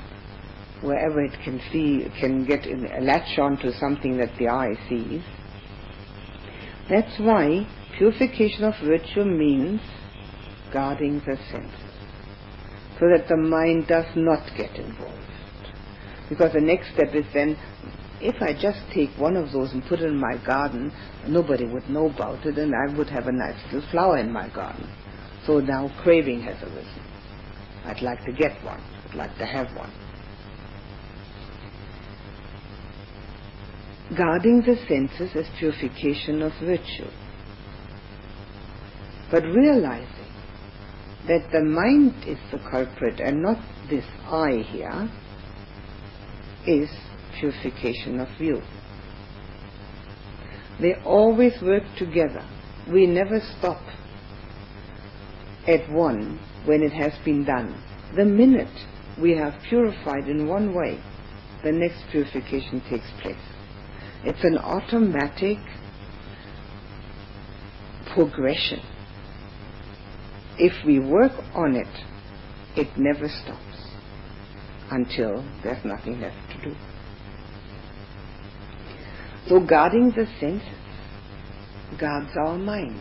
[0.82, 5.22] wherever it can see, can get in, latch on to something that the eye sees.
[6.88, 9.80] That's why purification of virtue means
[10.72, 11.94] guarding the senses,
[12.98, 15.12] so that the mind does not get involved.
[16.28, 17.56] Because the next step is then
[18.20, 20.92] if I just take one of those and put it in my garden,
[21.28, 24.48] nobody would know about it and I would have a nice little flower in my
[24.48, 24.88] garden.
[25.46, 27.02] So now craving has arisen.
[27.84, 28.82] I'd like to get one.
[29.08, 29.92] I'd like to have one.
[34.16, 37.10] Guarding the senses is purification of virtue.
[39.30, 40.32] But realizing
[41.26, 43.58] that the mind is the culprit and not
[43.90, 45.10] this I here
[46.66, 46.88] is
[47.38, 48.62] purification of view.
[50.80, 52.46] They always work together.
[52.92, 53.82] We never stop
[55.66, 57.82] at one when it has been done.
[58.14, 58.86] The minute
[59.20, 61.00] we have purified in one way,
[61.64, 63.36] the next purification takes place.
[64.24, 65.58] It's an automatic
[68.14, 68.80] progression.
[70.58, 71.86] If we work on it,
[72.76, 73.90] it never stops
[74.90, 76.76] until there's nothing left to do.
[79.48, 80.68] So guarding the senses
[82.00, 83.00] guards our mind.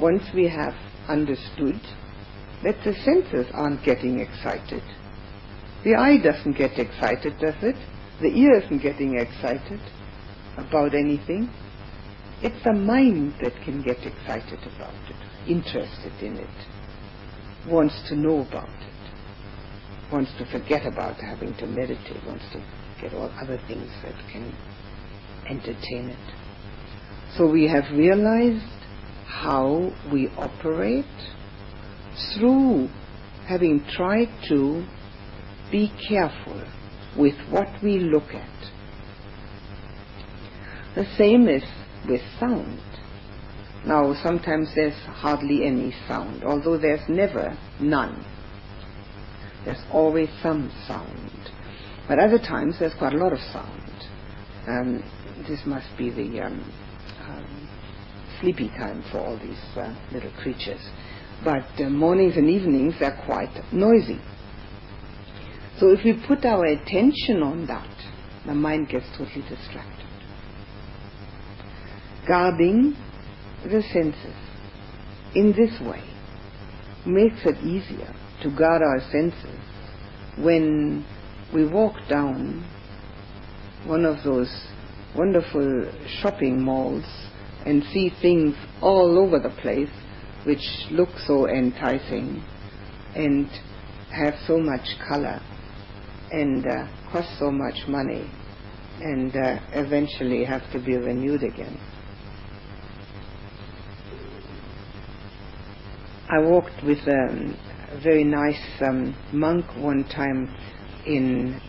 [0.00, 0.74] Once we have
[1.08, 1.80] understood
[2.62, 4.82] that the senses aren't getting excited,
[5.82, 7.76] the eye doesn't get excited, does it?
[8.20, 9.80] The ear isn't getting excited
[10.56, 11.50] about anything.
[12.42, 18.40] It's the mind that can get excited about it, interested in it, wants to know
[18.40, 22.62] about it, wants to forget about having to meditate, wants to
[23.02, 24.54] get all other things that can
[25.50, 26.34] entertain it.
[27.36, 28.64] So we have realized
[29.26, 31.04] how we operate
[32.34, 32.88] through
[33.46, 34.86] having tried to
[35.70, 36.64] be careful
[37.18, 38.48] with what we look at.
[40.94, 41.62] The same is
[42.08, 42.80] with sound.
[43.86, 48.24] Now, sometimes there's hardly any sound, although there's never none.
[49.64, 51.30] There's always some sound.
[52.08, 53.92] But other times there's quite a lot of sound.
[54.66, 55.02] Um,
[55.48, 56.72] this must be the um,
[57.22, 57.68] um,
[58.40, 60.80] sleepy time for all these uh, little creatures.
[61.44, 64.20] But uh, mornings and evenings are quite noisy.
[65.78, 67.88] So if we put our attention on that,
[68.46, 70.06] the mind gets totally distracted.
[72.28, 72.96] Guarding
[73.64, 74.36] the senses
[75.34, 76.02] in this way
[77.06, 79.60] makes it easier to guard our senses
[80.38, 81.04] when
[81.54, 82.64] we walk down
[83.86, 84.50] one of those
[85.16, 87.04] wonderful shopping malls
[87.66, 89.90] and see things all over the place
[90.44, 92.42] which look so enticing
[93.14, 93.46] and
[94.10, 95.40] have so much color
[96.30, 98.30] and uh, cost so much money
[99.00, 101.78] and uh, eventually have to be renewed again.
[106.28, 107.56] I walked with um,
[107.90, 110.54] a very nice um, monk one time
[111.04, 111.60] in,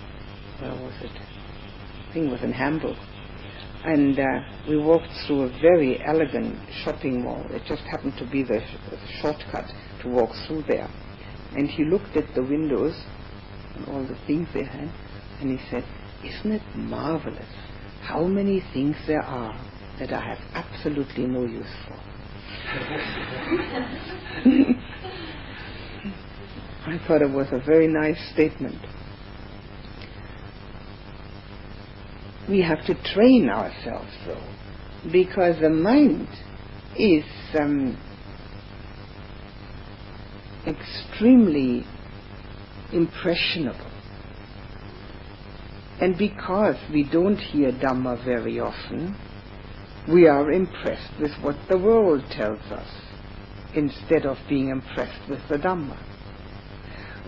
[0.60, 1.12] where was it?
[1.12, 2.98] I think it was in Hamburg.
[3.84, 4.24] And uh,
[4.70, 7.46] we walked through a very elegant shopping mall.
[7.50, 9.66] It just happened to be the, sh- the shortcut
[10.04, 10.90] to walk through there.
[11.54, 12.94] And he looked at the windows
[13.76, 14.92] and all the things they had,
[15.40, 15.84] and he said,
[16.24, 17.46] Isn't it marvelous
[18.04, 19.60] how many things there are
[20.00, 21.96] that I have absolutely no use for?
[26.84, 28.76] I thought it was a very nice statement.
[32.50, 36.28] We have to train ourselves, though, because the mind
[36.98, 37.24] is
[37.60, 37.98] um,
[40.66, 41.86] extremely
[42.92, 43.92] impressionable.
[46.00, 49.16] And because we don't hear Dhamma very often,
[50.12, 52.90] we are impressed with what the world tells us
[53.76, 55.98] instead of being impressed with the Dhamma.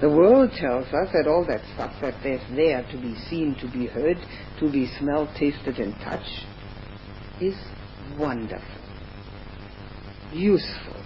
[0.02, 3.68] The world tells us that all that stuff that there's there to be seen, to
[3.72, 4.18] be heard,
[4.64, 6.46] to be smelled, tasted, and touched
[7.42, 7.56] is
[8.18, 8.82] wonderful,
[10.32, 11.04] useful,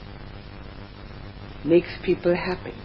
[1.65, 2.75] makes people happy.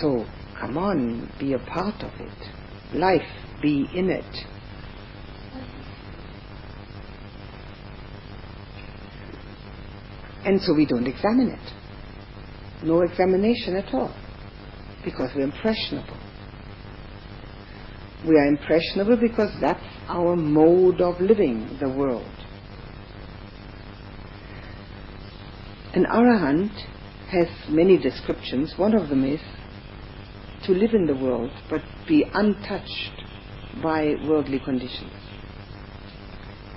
[0.00, 0.24] So
[0.58, 2.96] come on, be a part of it.
[2.96, 3.28] Life,
[3.60, 4.24] be in it.
[10.44, 12.84] And so we don't examine it.
[12.86, 14.14] No examination at all.
[15.04, 16.16] Because we're impressionable.
[18.26, 22.28] We are impressionable because that's our mode of living the world.
[25.94, 26.72] An arahant
[27.30, 28.74] has many descriptions.
[28.76, 29.40] One of them is
[30.66, 33.24] to live in the world but be untouched
[33.82, 35.12] by worldly conditions.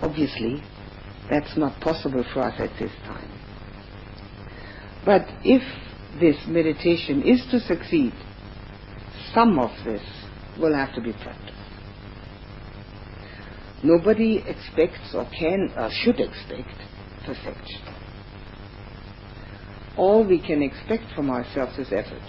[0.02, 0.64] Obviously,
[1.30, 3.30] that's not possible for us at this time.
[5.06, 5.62] But if
[6.20, 8.14] this meditation is to succeed,
[9.34, 10.02] some of this
[10.60, 11.58] will have to be practiced.
[13.84, 16.74] Nobody expects or can or should expect
[17.26, 17.82] perfection.
[19.98, 22.24] All we can expect from ourselves is effort.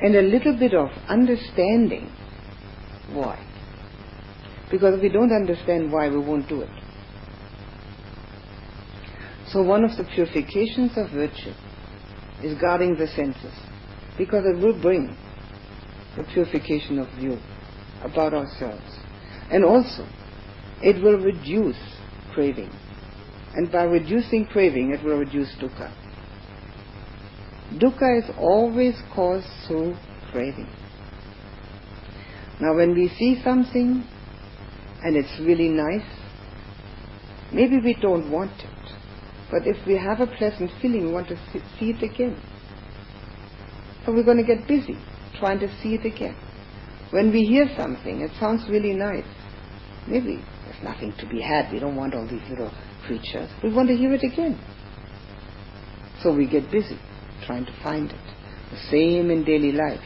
[0.00, 2.10] And a little bit of understanding
[3.12, 3.46] why.
[4.70, 6.70] Because if we don't understand why, we won't do it.
[9.48, 11.52] So one of the purifications of virtue
[12.42, 13.54] is guarding the senses,
[14.16, 15.16] because it will bring
[16.16, 17.38] the purification of view
[18.02, 18.84] about ourselves.
[19.50, 20.06] And also,
[20.82, 21.78] it will reduce
[22.32, 22.70] craving.
[23.54, 25.92] And by reducing craving, it will reduce dukkha.
[27.78, 29.96] Dukkha is always caused through
[30.30, 30.68] craving.
[32.60, 34.04] Now, when we see something
[35.02, 36.06] and it's really nice,
[37.52, 38.70] maybe we don't want it.
[39.50, 41.36] But if we have a pleasant feeling, we want to
[41.78, 42.40] see it again.
[44.04, 44.98] So we're going to get busy
[45.38, 46.36] trying to see it again.
[47.10, 49.24] When we hear something, it sounds really nice.
[50.06, 51.72] Maybe there's nothing to be had.
[51.72, 52.72] We don't want all these little
[53.06, 53.48] creatures.
[53.62, 54.58] We want to hear it again.
[56.22, 56.98] So we get busy
[57.46, 58.20] trying to find it.
[58.70, 60.00] The same in daily life.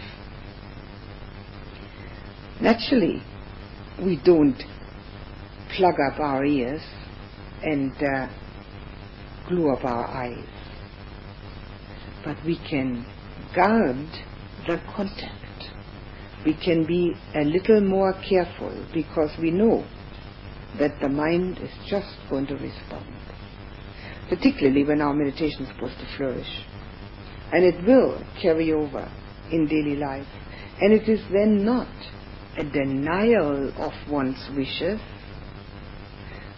[2.60, 3.22] Naturally,
[4.02, 4.60] we don't
[5.76, 6.82] plug up our ears
[7.62, 8.28] and uh,
[9.48, 10.44] glue up our eyes.
[12.24, 13.06] But we can
[13.54, 14.08] guard
[14.66, 15.34] the contact.
[16.44, 19.84] We can be a little more careful because we know
[20.78, 23.06] that the mind is just going to respond.
[24.28, 26.64] Particularly when our meditation is supposed to flourish.
[27.52, 29.10] And it will carry over
[29.50, 30.26] in daily life.
[30.80, 31.88] And it is then not
[32.56, 35.00] a denial of one's wishes.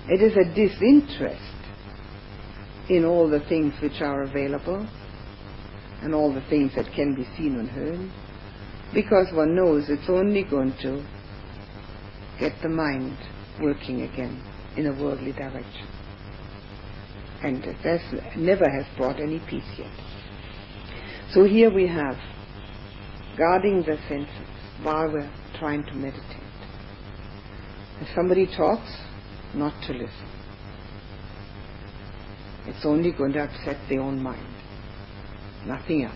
[0.08, 1.40] It is a disinterest
[2.88, 4.86] in all the things which are available
[6.02, 8.10] and all the things that can be seen and heard
[8.92, 11.04] because one knows it's only going to
[12.38, 13.16] get the mind
[13.60, 14.42] working again
[14.76, 15.86] in a worldly direction.
[17.42, 19.92] And that never has brought any peace yet.
[21.32, 22.16] So here we have
[23.38, 24.48] guarding the senses
[24.82, 26.24] while we're trying to meditate.
[28.00, 28.90] If somebody talks,
[29.54, 30.28] not to listen.
[32.66, 34.59] It's only going to upset the own mind.
[35.66, 36.14] Nothing else.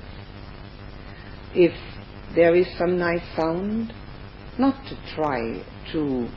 [1.55, 1.73] If
[2.35, 3.93] there is some nice sound,
[4.59, 6.29] not to try to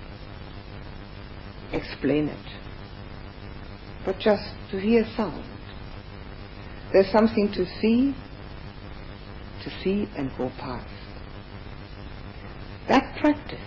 [1.71, 2.45] explain it,
[4.05, 5.43] but just to hear sound.
[6.93, 8.15] There's something to see,
[9.63, 10.87] to see and go past.
[12.87, 13.59] That practice,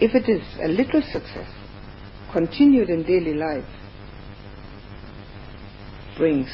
[0.00, 1.50] if it is a little success,
[2.32, 3.64] continued in daily life,
[6.16, 6.48] brings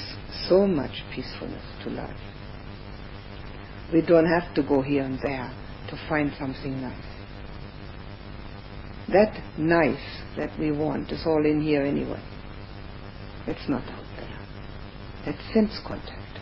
[0.49, 2.17] so much peacefulness to life.
[3.93, 5.53] We don't have to go here and there
[5.91, 7.05] to find something nice.
[9.13, 12.23] That nice that we want is all in here anyway.
[13.47, 14.39] It's not out there.
[15.27, 16.39] That's sense contact.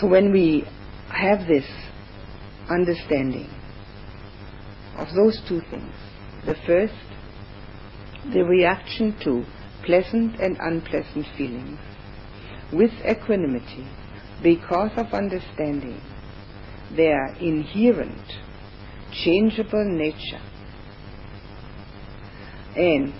[0.00, 0.64] So when we
[1.08, 1.64] have this
[2.68, 3.48] understanding
[4.98, 5.94] of those two things,
[6.44, 6.94] the first,
[8.32, 9.44] the reaction to
[9.84, 11.78] pleasant and unpleasant feelings
[12.72, 13.86] with equanimity
[14.42, 16.00] because of understanding
[16.96, 18.32] their inherent
[19.12, 20.42] changeable nature
[22.76, 23.14] and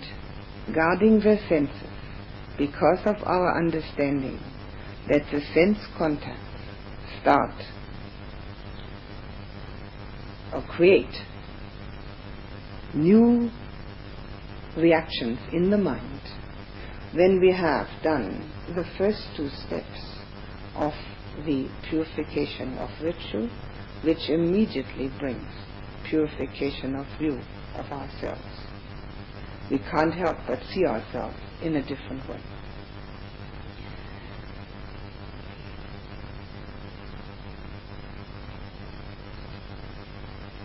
[0.74, 1.90] guarding the senses
[2.58, 4.38] because of our understanding
[5.08, 6.40] that the sense contacts
[7.20, 7.54] start
[10.52, 11.14] or create
[12.94, 13.50] new
[14.76, 16.13] reactions in the mind,
[17.16, 20.00] then we have done the first two steps
[20.74, 20.92] of
[21.46, 23.48] the purification of virtue,
[24.02, 25.46] which immediately brings
[26.08, 27.40] purification of view
[27.76, 28.40] of ourselves.
[29.70, 32.40] We can't help but see ourselves in a different way.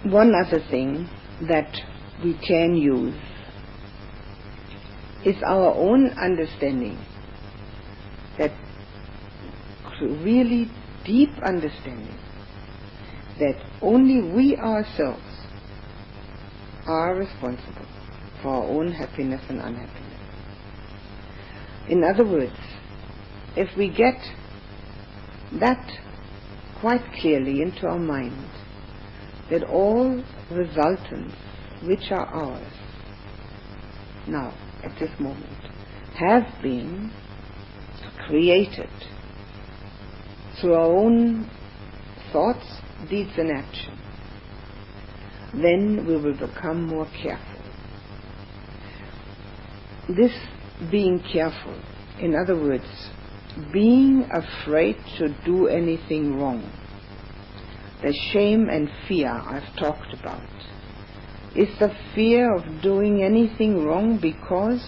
[0.03, 1.07] One other thing
[1.47, 1.71] that
[2.23, 3.15] we can use
[5.25, 7.03] is our own understanding
[8.37, 8.51] that
[10.01, 10.71] really
[11.05, 12.17] deep understanding
[13.37, 15.21] that only we ourselves
[16.85, 17.85] are responsible
[18.41, 20.19] for our own happiness and unhappiness.
[21.89, 22.55] In other words,
[23.55, 24.19] if we get
[25.59, 25.85] that
[26.79, 28.47] quite clearly into our mind,
[29.49, 31.35] that all resultants
[31.83, 32.71] which are ours
[34.27, 34.53] now,
[34.83, 35.57] at this moment,
[36.15, 37.11] have been
[38.27, 38.89] created
[40.59, 41.49] through our own
[42.31, 42.65] thoughts,
[43.09, 43.97] deeds, and action,
[45.53, 47.61] then we will become more careful.
[50.09, 50.33] This
[50.91, 51.79] being careful,
[52.19, 52.85] in other words,
[53.71, 56.71] being afraid to do anything wrong,
[58.01, 60.49] the shame and fear I've talked about,
[61.55, 64.81] is the fear of doing anything wrong because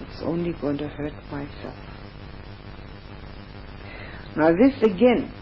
[0.00, 1.76] it's only going to hurt myself.
[4.36, 5.32] Now this again,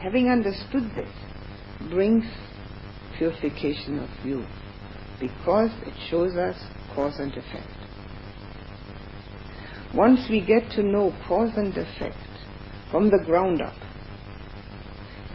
[0.00, 1.10] having understood this,
[1.90, 2.24] brings
[3.18, 4.44] purification of you
[5.20, 6.56] because it shows us
[6.94, 7.68] cause and effect.
[9.94, 12.16] Once we get to know cause and effect
[12.90, 13.74] from the ground up,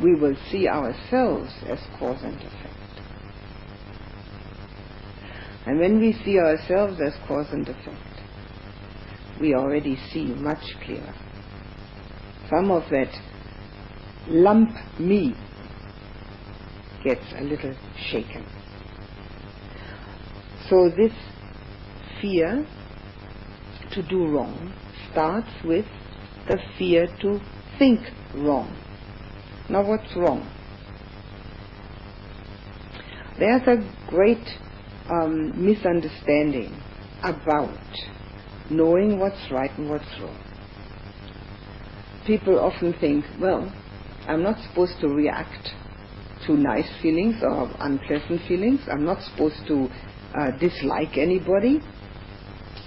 [0.01, 2.70] we will see ourselves as cause and effect.
[5.71, 11.15] And when we see ourselves as cause and effect, we already see much clearer
[12.51, 13.07] some of that
[14.27, 15.33] lump me
[17.01, 17.73] gets a little
[18.09, 18.45] shaken.
[20.69, 21.13] So this
[22.21, 22.67] fear
[23.93, 24.73] to do wrong
[25.09, 25.85] starts with
[26.49, 27.39] the fear to
[27.79, 28.01] think
[28.35, 28.75] wrong.
[29.69, 30.51] Now what's wrong?
[33.39, 33.77] There's a
[34.09, 34.45] great
[35.11, 36.81] um, misunderstanding
[37.23, 37.77] about
[38.69, 40.39] knowing what's right and what's wrong
[42.25, 43.73] people often think, well,
[44.27, 45.69] I'm not supposed to react
[46.45, 48.81] to nice feelings or unpleasant feelings.
[48.91, 49.89] I'm not supposed to
[50.33, 51.81] uh, dislike anybody.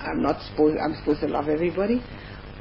[0.01, 0.77] I'm not supposed.
[0.85, 2.03] I'm supposed to love everybody.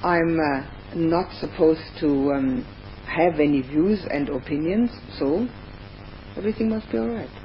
[0.03, 2.67] I'm uh, not supposed to um,
[3.07, 4.91] have any views and opinions.
[5.19, 5.47] So
[6.35, 7.42] everything must be all right.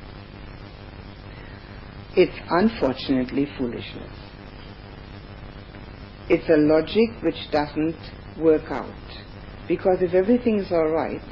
[2.17, 4.11] It's unfortunately foolishness.
[6.29, 7.97] It's a logic which doesn't
[8.39, 8.95] work out.
[9.67, 11.23] Because if everything is all right,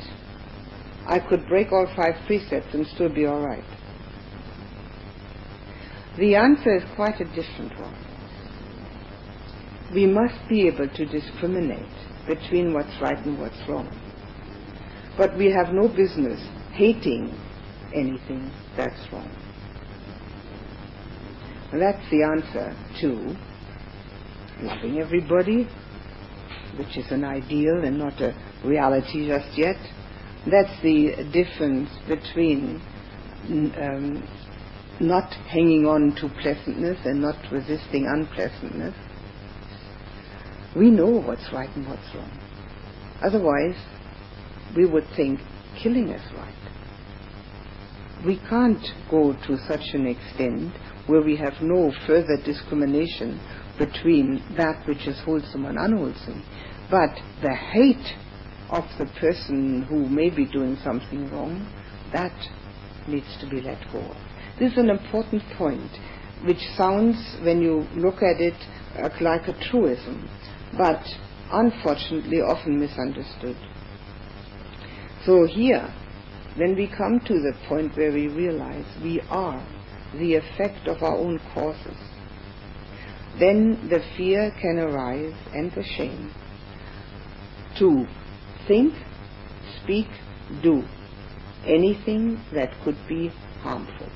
[1.06, 3.64] I could break all five precepts and still be all right.
[6.18, 7.94] The answer is quite a different one.
[9.94, 13.88] We must be able to discriminate between what's right and what's wrong.
[15.16, 16.40] But we have no business
[16.72, 17.38] hating
[17.94, 19.45] anything that's wrong.
[21.78, 23.36] That's the answer to
[24.64, 25.68] loving everybody,
[26.78, 29.76] which is an ideal and not a reality just yet.
[30.50, 32.80] That's the difference between
[33.48, 34.22] um,
[35.00, 38.94] not hanging on to pleasantness and not resisting unpleasantness,
[40.74, 42.30] we know what's right and what's wrong.
[43.22, 43.76] Otherwise,
[44.76, 45.40] we would think
[45.82, 46.52] killing is right.
[48.24, 50.72] We can't go to such an extent
[51.06, 53.40] where we have no further discrimination
[53.78, 56.44] between that which is wholesome and unwholesome.
[56.90, 58.14] But the hate
[58.70, 61.72] of the person who may be doing something wrong,
[62.12, 62.34] that
[63.08, 64.16] needs to be let go of.
[64.58, 65.90] This is an important point,
[66.44, 68.54] which sounds, when you look at it,
[68.96, 70.28] uh, like a truism,
[70.76, 71.02] but
[71.52, 73.56] unfortunately often misunderstood.
[75.24, 75.92] So here,
[76.56, 79.62] when we come to the point where we realize we are
[80.18, 81.96] the effect of our own causes,
[83.38, 86.32] then the fear can arise and the shame
[87.78, 88.06] to
[88.66, 88.94] think,
[89.82, 90.08] speak,
[90.62, 90.82] do
[91.66, 93.28] anything that could be
[93.60, 94.08] harmful.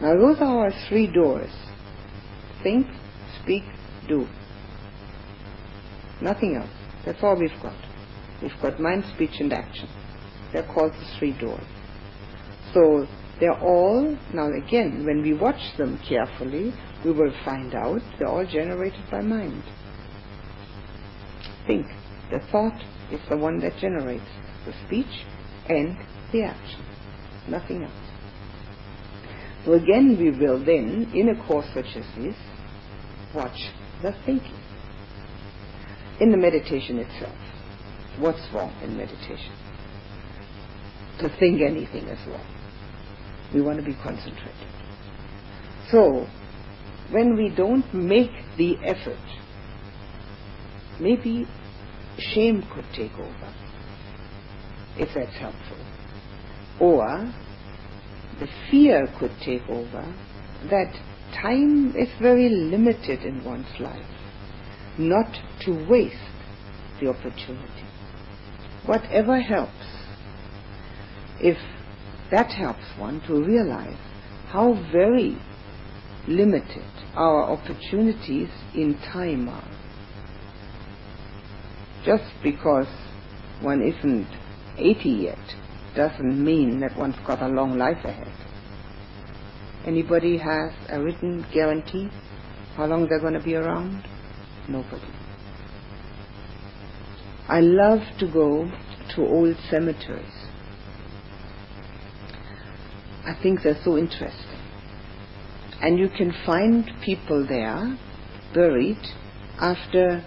[0.00, 1.52] Now those are our three doors.
[2.62, 2.86] Think,
[3.42, 3.62] speak,
[4.08, 4.26] do.
[6.20, 6.70] Nothing else.
[7.04, 7.76] That's all we've got.
[8.42, 9.88] We've got mind, speech, and action.
[10.52, 11.64] They're called the three doors.
[12.72, 13.06] So
[13.44, 16.72] they're all, now again, when we watch them carefully,
[17.04, 19.62] we will find out they're all generated by mind.
[21.66, 21.84] Think.
[22.30, 22.80] The thought
[23.12, 24.24] is the one that generates
[24.64, 25.26] the speech
[25.68, 25.94] and
[26.32, 26.82] the action.
[27.46, 27.92] Nothing else.
[29.66, 32.36] So again, we will then, in a course such as this,
[33.34, 33.58] watch
[34.00, 34.58] the thinking.
[36.18, 37.36] In the meditation itself,
[38.18, 39.52] what's wrong in meditation?
[41.18, 42.53] To think anything is wrong.
[43.54, 44.68] We want to be concentrated.
[45.90, 46.26] So,
[47.10, 49.16] when we don't make the effort,
[51.00, 51.46] maybe
[52.18, 53.54] shame could take over,
[54.96, 55.76] if that's helpful.
[56.80, 57.32] Or
[58.40, 60.14] the fear could take over
[60.70, 60.92] that
[61.40, 64.06] time is very limited in one's life,
[64.98, 66.16] not to waste
[67.00, 67.86] the opportunity.
[68.86, 69.86] Whatever helps,
[71.40, 71.58] if
[72.34, 73.96] that helps one to realize
[74.48, 75.38] how very
[76.26, 79.70] limited our opportunities in time are.
[82.04, 82.88] Just because
[83.60, 84.26] one isn't
[84.76, 85.38] 80 yet
[85.94, 88.34] doesn't mean that one's got a long life ahead.
[89.86, 92.10] Anybody has a written guarantee
[92.74, 94.08] how long they're going to be around?
[94.68, 95.06] Nobody.
[97.46, 98.68] I love to go
[99.14, 100.43] to old cemeteries.
[103.26, 104.60] I think they're so interesting.
[105.80, 107.98] And you can find people there
[108.52, 108.98] buried
[109.58, 110.24] after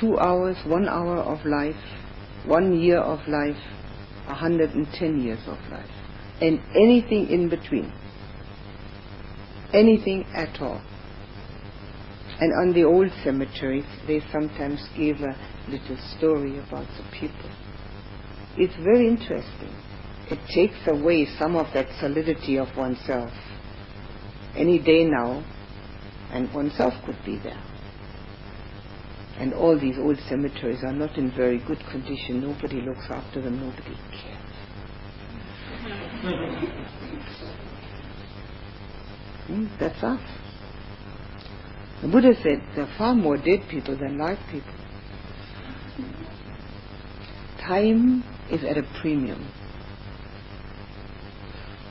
[0.00, 1.76] two hours, one hour of life,
[2.46, 3.60] one year of life,
[4.26, 5.90] 110 years of life,
[6.40, 7.92] and anything in between.
[9.72, 10.80] Anything at all.
[12.40, 15.36] And on the old cemeteries, they sometimes give a
[15.68, 17.50] little story about the people.
[18.56, 19.72] It's very interesting.
[20.30, 23.30] It takes away some of that solidity of oneself.
[24.56, 25.44] Any day now,
[26.30, 27.60] and oneself could be there.
[29.38, 32.40] And all these old cemeteries are not in very good condition.
[32.40, 33.60] Nobody looks after them.
[33.60, 34.40] Nobody cares.
[39.46, 40.20] hmm, that's us.
[42.02, 44.72] The Buddha said there are far more dead people than live people.
[47.60, 49.48] Time is at a premium.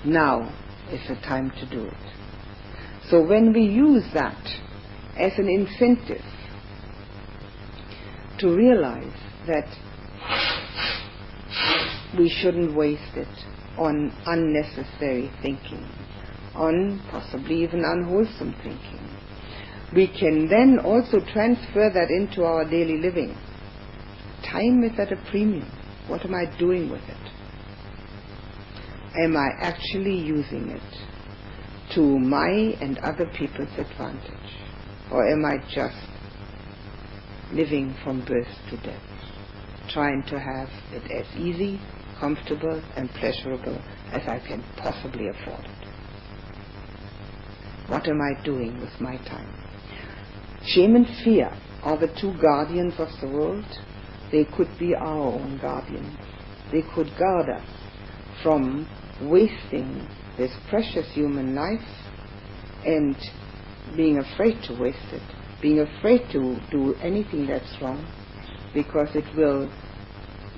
[0.06, 0.54] Now
[0.92, 1.94] is the time to do it.
[3.10, 4.38] So when we use that
[5.18, 6.24] as an incentive
[8.40, 9.14] to realize
[9.48, 9.68] that
[12.18, 13.28] we shouldn't waste it
[13.78, 15.88] on unnecessary thinking,
[16.56, 19.10] on possibly even unwholesome thinking.
[19.96, 23.36] We can then also transfer that into our daily living.
[24.44, 25.72] Time is at a premium.
[26.08, 27.23] What am I doing with it?
[29.16, 34.58] Am I actually using it to my and other people's advantage?
[35.12, 36.14] Or am I just
[37.52, 39.02] living from birth to death,
[39.90, 41.80] trying to have it as easy,
[42.20, 43.80] comfortable, and pleasurable
[44.12, 45.88] as I can possibly afford it.
[47.88, 49.54] What am I doing with my time?
[50.66, 51.52] Shame and fear
[51.84, 53.66] are the two guardians of the world.
[54.32, 56.18] They could be our own guardians.
[56.72, 57.68] They could guard us
[58.42, 58.88] from
[59.22, 60.08] wasting
[60.38, 61.88] this precious human life
[62.86, 63.16] and
[63.96, 65.22] being afraid to waste it
[65.62, 68.06] being afraid to do anything that's wrong
[68.74, 69.72] because it will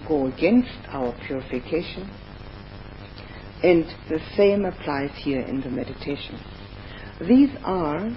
[0.08, 2.10] go against our purification
[3.64, 6.40] And the same applies here in the meditation.
[7.28, 8.10] These are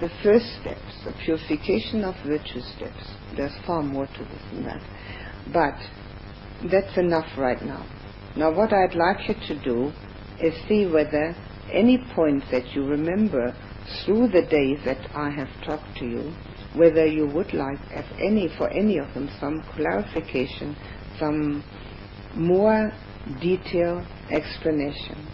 [0.00, 3.02] the first steps, the purification of virtue steps.
[3.36, 4.82] There's far more to this than that.
[5.52, 7.84] But that's enough right now.
[8.36, 9.92] Now what I'd like you to do
[10.40, 11.36] is see whether
[11.72, 13.54] any points that you remember
[14.04, 16.32] through the days that I have talked to you,
[16.74, 20.76] whether you would like, if any, for any of them, some clarification,
[21.18, 21.64] some
[22.34, 22.92] more
[23.40, 25.26] detailed explanation.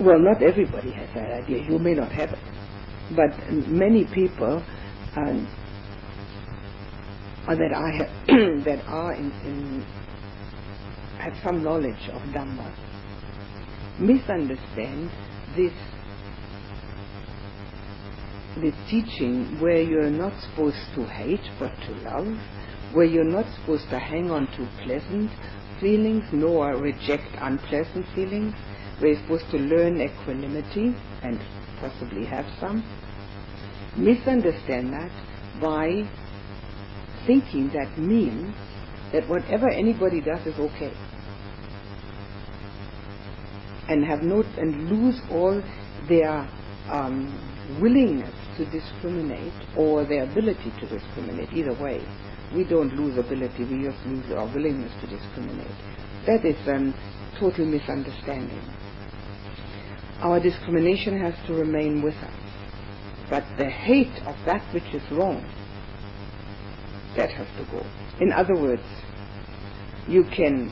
[0.00, 1.64] Well, not everybody has that idea.
[1.68, 2.38] You may not have it.
[3.14, 4.62] But many people
[5.16, 5.48] um,
[7.48, 8.26] that I have,
[8.64, 9.86] that are in, in,
[11.26, 12.72] have some knowledge of Dhamma
[13.98, 15.10] misunderstand
[15.56, 15.72] this
[18.62, 22.28] the teaching where you're not supposed to hate but to love,
[22.94, 25.30] where you're not supposed to hang on to pleasant
[25.80, 28.54] feelings nor reject unpleasant feelings,
[29.00, 31.38] where you're supposed to learn equanimity and
[31.80, 32.82] possibly have some,
[33.96, 35.10] misunderstand that
[35.60, 36.08] by
[37.26, 38.54] thinking that means
[39.12, 40.92] that whatever anybody does is okay.
[43.88, 45.62] And have no and lose all
[46.08, 46.48] their
[46.90, 47.30] um,
[47.80, 51.52] willingness to discriminate or their ability to discriminate.
[51.52, 52.04] Either way,
[52.54, 55.76] we don't lose ability; we just lose our willingness to discriminate.
[56.26, 56.94] That is a um,
[57.38, 58.62] total misunderstanding.
[60.20, 62.34] Our discrimination has to remain with us,
[63.30, 65.44] but the hate of that which is wrong
[67.16, 67.84] that has to go.
[68.20, 68.82] In other words,
[70.06, 70.70] you can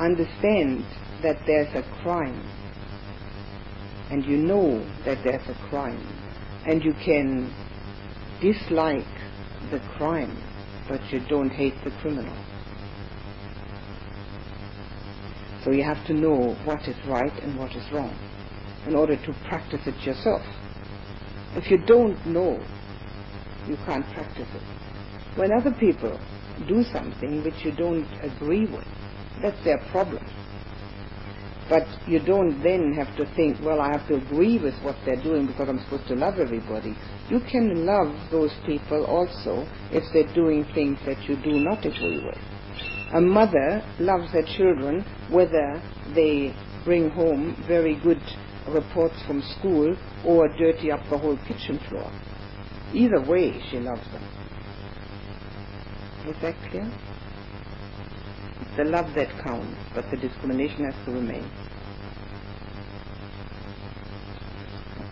[0.00, 0.84] understand
[1.24, 2.38] that there's a crime
[4.10, 6.06] and you know that there's a crime
[6.66, 7.50] and you can
[8.42, 9.06] dislike
[9.70, 10.36] the crime
[10.86, 12.36] but you don't hate the criminal.
[15.64, 18.14] So you have to know what is right and what is wrong
[18.86, 20.42] in order to practice it yourself.
[21.56, 22.62] If you don't know,
[23.66, 25.38] you can't practice it.
[25.38, 26.20] When other people
[26.68, 28.84] do something which you don't agree with,
[29.40, 30.22] that's their problem.
[31.74, 35.20] But you don't then have to think, well, I have to agree with what they're
[35.20, 36.96] doing because I'm supposed to love everybody.
[37.28, 42.24] You can love those people also if they're doing things that you do not agree
[42.24, 42.38] with.
[43.14, 45.82] A mother loves her children whether
[46.14, 46.54] they
[46.84, 48.22] bring home very good
[48.68, 52.08] reports from school or dirty up the whole kitchen floor.
[52.92, 54.22] Either way, she loves them.
[56.28, 56.92] Is that clear?
[58.76, 61.48] The love that counts, but the discrimination has to remain.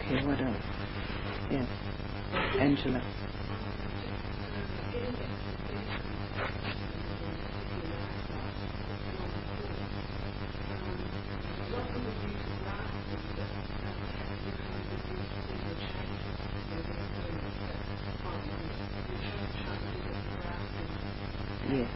[0.00, 0.56] Okay, what else?
[1.52, 1.68] Yes.
[2.60, 3.02] Angela.
[21.70, 21.88] Yes.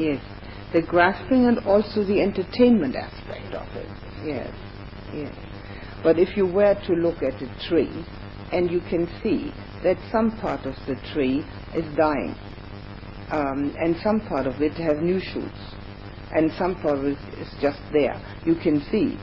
[0.00, 0.22] Yes.
[0.72, 3.88] The grasping and also the entertainment aspect of it.
[4.24, 4.54] Yes.
[5.12, 5.34] Yes.
[6.02, 8.06] But if you were to look at a tree
[8.50, 9.52] and you can see
[9.84, 11.44] that some part of the tree
[11.74, 12.34] is dying
[13.30, 15.60] um, and some part of it has new shoots
[16.32, 18.16] and some part of it is just there.
[18.46, 19.18] You can see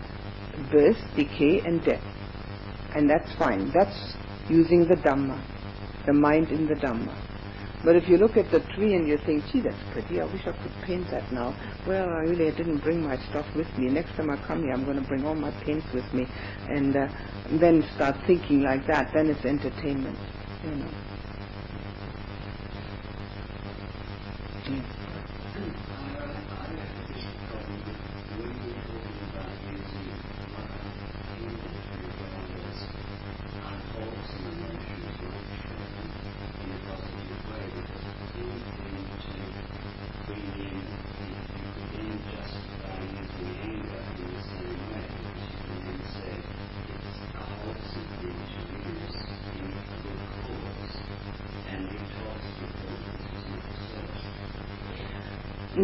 [0.71, 2.03] birth, decay and death.
[2.95, 3.71] And that's fine.
[3.73, 4.13] That's
[4.47, 5.41] using the Dhamma,
[6.05, 7.36] the mind in the Dhamma.
[7.83, 10.41] But if you look at the tree and you think, gee, that's pretty, I wish
[10.47, 11.55] I could paint that now.
[11.87, 13.89] Well, I really didn't bring my stuff with me.
[13.91, 16.27] Next time I come here, I'm going to bring all my paints with me.
[16.67, 17.07] And uh,
[17.61, 19.07] then start thinking like that.
[19.13, 20.19] Then it's entertainment,
[20.63, 20.95] you know.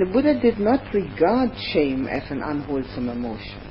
[0.03, 3.61] The Buddha did not regard shame as an unwholesome emotion.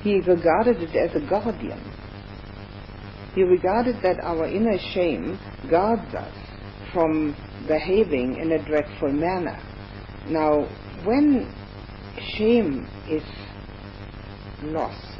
[0.00, 1.82] He regarded it as a guardian.
[3.34, 6.34] He regarded that our inner shame guards us
[6.92, 7.34] from
[7.66, 9.58] behaving in a dreadful manner.
[10.28, 10.68] Now,
[11.04, 11.52] when
[12.36, 13.24] shame is
[14.62, 15.18] lost,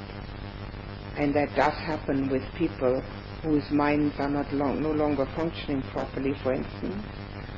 [1.18, 3.02] and that does happen with people
[3.42, 7.04] whose minds are not long, no longer functioning properly, for instance,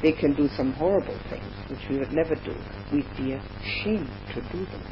[0.03, 2.55] they can do some horrible things, which we would never do.
[2.93, 4.83] We'd be ashamed to do them.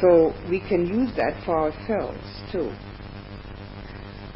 [0.00, 2.18] So we can use that for ourselves
[2.50, 2.72] too.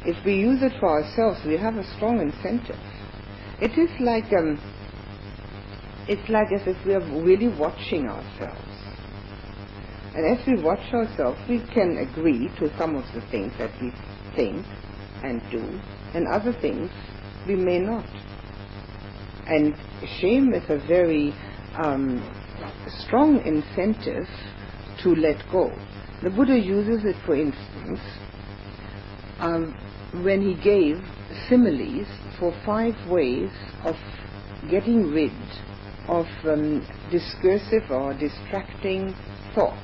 [0.04, 2.78] If we use it for ourselves, we have a strong incentive.
[3.60, 4.60] It is like um,
[6.06, 8.76] it's like as if we are really watching ourselves.
[10.14, 13.92] And as we watch ourselves, we can agree to some of the things that we
[14.36, 14.64] think
[15.24, 15.80] and do,
[16.14, 16.90] and other things
[17.46, 18.06] we may not.
[19.46, 19.74] And
[20.20, 21.32] shame is a very
[21.78, 22.20] um,
[23.04, 24.26] strong incentive
[25.02, 25.70] to let go.
[26.22, 28.00] The Buddha uses it, for instance,
[29.38, 29.74] um,
[30.24, 30.96] when he gave
[31.48, 32.08] similes
[32.40, 33.50] for five ways
[33.84, 33.94] of
[34.70, 35.32] getting rid
[36.08, 39.14] of um, discursive or distracting
[39.54, 39.82] thoughts.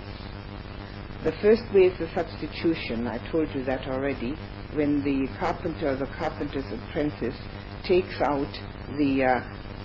[1.25, 3.07] The first way is the substitution.
[3.07, 4.35] I told you that already.
[4.75, 7.37] When the carpenter, or the carpenter's apprentice,
[7.87, 8.51] takes out
[8.97, 9.41] the uh,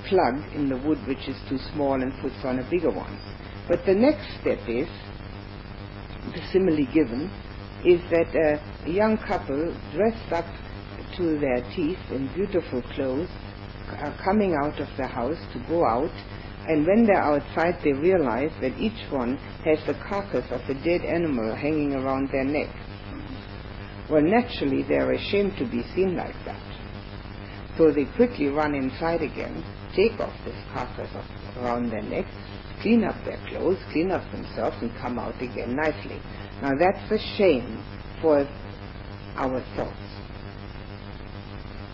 [0.08, 3.20] plug in the wood which is too small and puts on a bigger one.
[3.68, 4.88] But the next step is,
[6.34, 7.30] the simile given,
[7.86, 10.46] is that a young couple dressed up
[11.18, 13.30] to their teeth in beautiful clothes
[13.90, 16.12] are coming out of the house to go out
[16.68, 21.02] and when they're outside they realize that each one has the carcass of a dead
[21.02, 22.74] animal hanging around their neck.
[24.10, 26.67] Well, naturally they're ashamed to be seen like that.
[27.78, 29.64] So they quickly run inside again,
[29.96, 31.10] take off this carcass
[31.58, 32.32] around their necks,
[32.82, 36.20] clean up their clothes, clean up themselves, and come out again nicely.
[36.62, 37.84] Now that's a shame
[38.22, 38.48] for
[39.36, 40.08] our thoughts.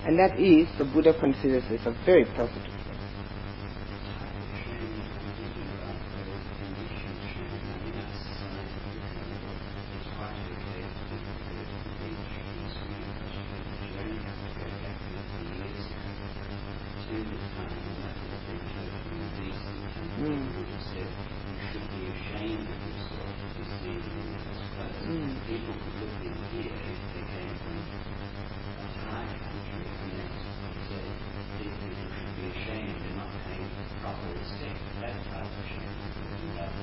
[0.06, 2.84] And that is, the Buddha considers this a very positive thing.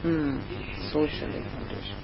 [0.02, 0.40] Mm.
[0.92, 2.00] Socially conditioned.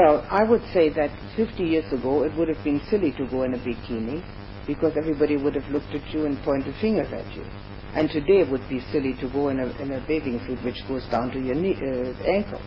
[0.00, 3.42] Well, I would say that 50 years ago it would have been silly to go
[3.42, 4.24] in a bikini
[4.66, 7.44] because everybody would have looked at you and pointed fingers at you.
[7.92, 10.80] And today it would be silly to go in a, in a bathing suit which
[10.88, 12.62] goes down to your knee, uh, ankles.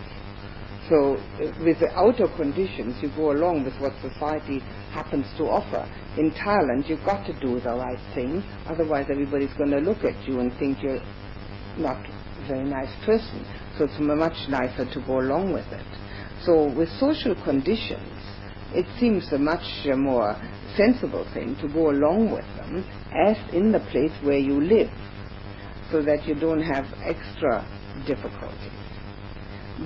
[0.88, 4.60] So uh, with the outer conditions, you go along with what society
[4.94, 5.90] happens to offer.
[6.20, 10.22] In Thailand, you've got to do the right thing, otherwise everybody's going to look at
[10.28, 11.02] you and think you're
[11.80, 13.44] not a very nice person.
[13.80, 16.03] So it's much nicer to go along with it.
[16.46, 18.12] So with social conditions,
[18.74, 20.36] it seems a much uh, more
[20.76, 22.84] sensible thing to go along with them
[23.14, 24.90] as in the place where you live,
[25.92, 27.64] so that you don't have extra
[28.06, 28.74] difficulties.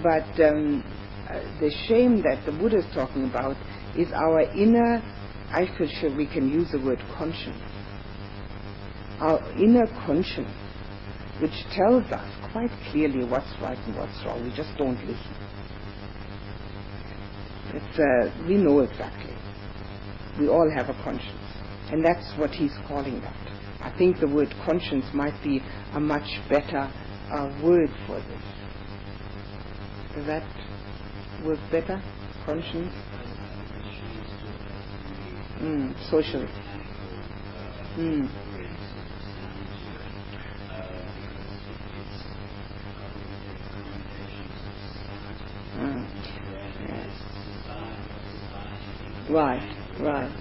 [0.02, 0.84] But um,
[1.30, 3.58] uh, the shame that the Buddha is talking about
[3.96, 5.04] is our inner,
[5.52, 7.62] I feel sure we can use the word conscience.
[9.20, 10.52] Our inner conscience,
[11.40, 14.44] which tells us quite clearly what's right and what's wrong.
[14.44, 15.47] We just don't listen.
[18.00, 19.34] Uh, we know exactly.
[20.40, 21.48] We all have a conscience.
[21.92, 23.36] And that's what he's calling that.
[23.82, 25.62] I think the word conscience might be
[25.94, 26.92] a much better
[27.32, 28.44] uh, word for this.
[30.16, 30.44] Does that
[31.44, 32.02] work better?
[32.46, 32.94] Conscience?
[35.62, 36.48] Mm, social.
[37.98, 38.47] Mm.
[49.30, 50.32] Right, right.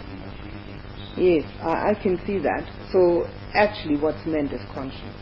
[1.17, 2.65] Yes, I, I can see that.
[2.93, 5.17] So actually what's meant is conscience.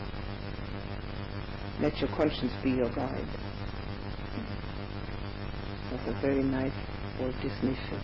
[1.81, 3.27] Let your conscience be your guide.
[5.91, 6.73] That's a very nice
[7.19, 8.01] Walt Disney film.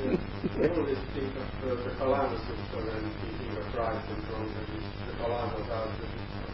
[0.00, 4.68] We always think of uh, the Kalama Sutta when thinking of right and wrong, that
[4.72, 5.92] is the Kalama about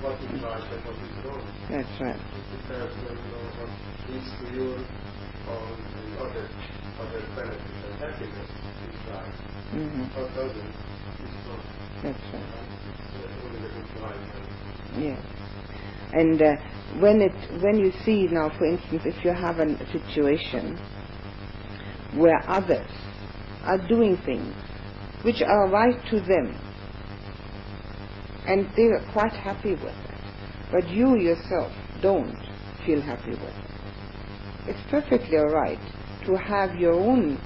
[0.02, 1.46] what is right and what is wrong.
[1.70, 2.18] That's right.
[2.18, 3.70] It depends you know, what
[4.10, 4.78] leads to your
[5.46, 6.50] own and other,
[6.98, 8.98] other benefits and happiness is
[9.76, 10.12] hmm not.
[12.02, 12.46] That's right.
[14.98, 15.22] Yes.
[16.12, 16.56] And uh,
[17.00, 20.78] when it when you see now, for instance, if you have a situation
[22.14, 22.90] where others
[23.64, 24.54] are doing things
[25.22, 26.58] which are right to them,
[28.46, 30.20] and they are quite happy with it,
[30.72, 31.72] but you yourself
[32.02, 32.36] don't
[32.86, 33.70] feel happy with it,
[34.68, 35.80] it's perfectly all right
[36.26, 37.38] to have your own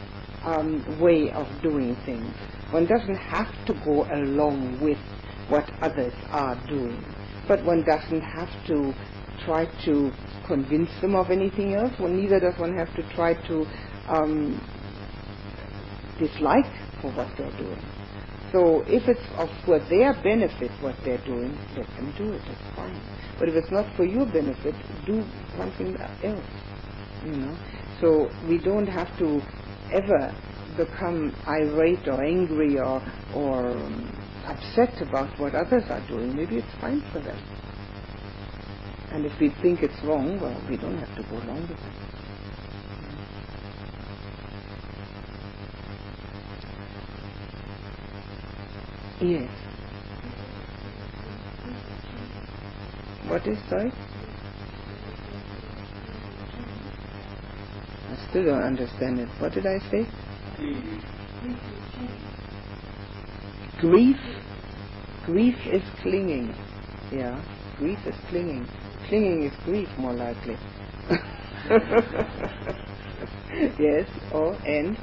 [0.45, 2.35] um, way of doing things.
[2.71, 4.99] One doesn't have to go along with
[5.49, 7.05] what others are doing,
[7.49, 8.95] but one doesn't have to
[9.45, 10.13] try to
[10.47, 11.93] convince them of anything else.
[11.99, 13.67] One neither does one have to try to
[14.09, 14.61] um,
[16.19, 16.71] dislike
[17.01, 17.83] for what they're doing.
[18.53, 22.43] So if it's of for their benefit what they're doing, let them do it.
[22.47, 23.01] It's fine.
[23.39, 24.75] But if it's not for your benefit,
[25.07, 25.25] do
[25.57, 26.45] something else.
[27.25, 27.59] You know.
[28.01, 29.41] So we don't have to
[29.95, 30.37] ever
[30.77, 33.03] become irate or angry or
[33.35, 34.13] or um,
[34.47, 36.37] upset about what others are doing.
[36.37, 37.39] Maybe it's fine for them.
[39.13, 41.95] And if we think it's wrong, well, we don't have to go along with it.
[49.21, 49.51] Yes.
[53.29, 53.93] What is sorry?
[58.11, 59.31] I still don't understand it.
[59.39, 60.09] What did I say?
[63.79, 64.17] Grief.
[65.25, 66.57] Grief is clinging.
[67.11, 67.43] Yeah.
[67.77, 68.69] Grief is clinging.
[69.09, 70.59] Clinging is grief, more likely.
[73.79, 74.07] yes.
[74.35, 74.99] Oh, and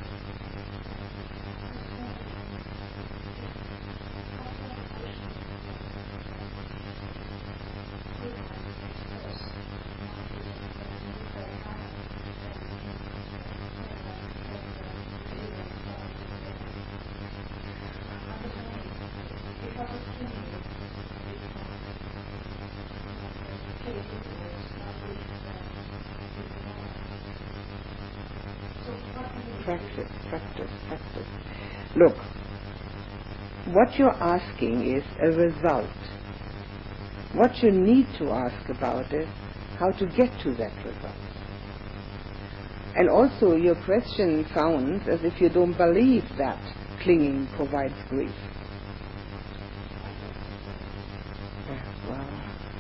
[33.88, 35.89] what you're asking is a result.
[37.33, 39.29] What you need to ask about is
[39.79, 41.15] how to get to that result.
[42.97, 46.59] And also your question sounds as if you don't believe that
[47.01, 48.35] clinging provides grief.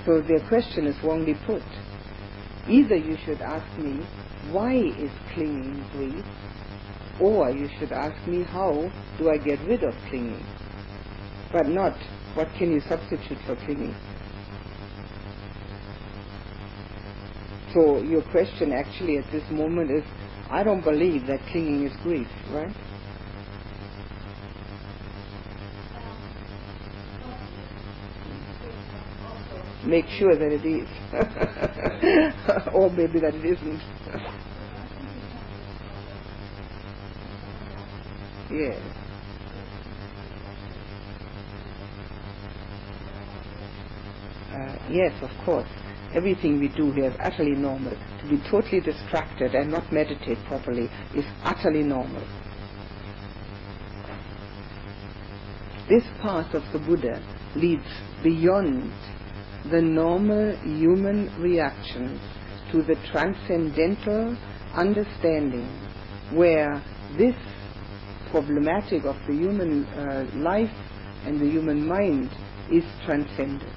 [0.05, 1.63] So the question is wrongly put.
[2.67, 4.01] Either you should ask me,
[4.51, 6.25] why is clinging grief?
[7.21, 10.56] Or you should ask me, how do I get rid of clinging?
[11.53, 11.93] But not,
[12.35, 13.95] what can you substitute for clinging?
[17.73, 20.03] So your question actually at this moment is,
[20.51, 22.75] I don't believe that clinging is grief, right?
[29.85, 30.87] Make sure that it is.
[32.73, 33.81] or maybe that it isn't.
[38.51, 38.81] yes.
[44.53, 45.69] Uh, yes, of course.
[46.13, 47.91] Everything we do here is utterly normal.
[47.91, 52.25] To be totally distracted and not meditate properly is utterly normal.
[55.89, 57.21] This path of the Buddha
[57.55, 57.87] leads
[58.23, 58.91] beyond
[59.71, 62.19] the normal human reactions
[62.71, 64.37] to the transcendental
[64.73, 65.67] understanding
[66.33, 66.83] where
[67.17, 67.35] this
[68.31, 70.69] problematic of the human uh, life
[71.25, 72.29] and the human mind
[72.71, 73.76] is transcended.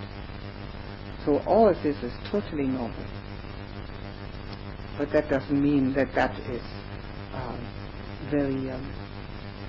[1.24, 3.04] So all of this is totally normal.
[4.98, 6.62] But that doesn't mean that that is
[7.32, 7.56] uh,
[8.30, 8.84] very um,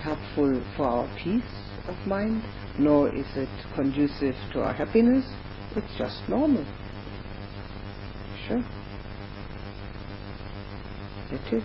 [0.01, 1.43] helpful for our peace
[1.87, 2.43] of mind,
[2.79, 5.25] nor is it conducive to our happiness.
[5.75, 6.65] It's just normal.
[8.47, 8.63] Sure.
[11.31, 11.63] It is.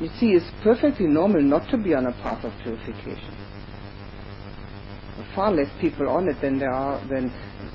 [0.00, 3.43] You see, it's perfectly normal not to be on a path of purification.
[5.34, 7.30] Far less people on it than there are than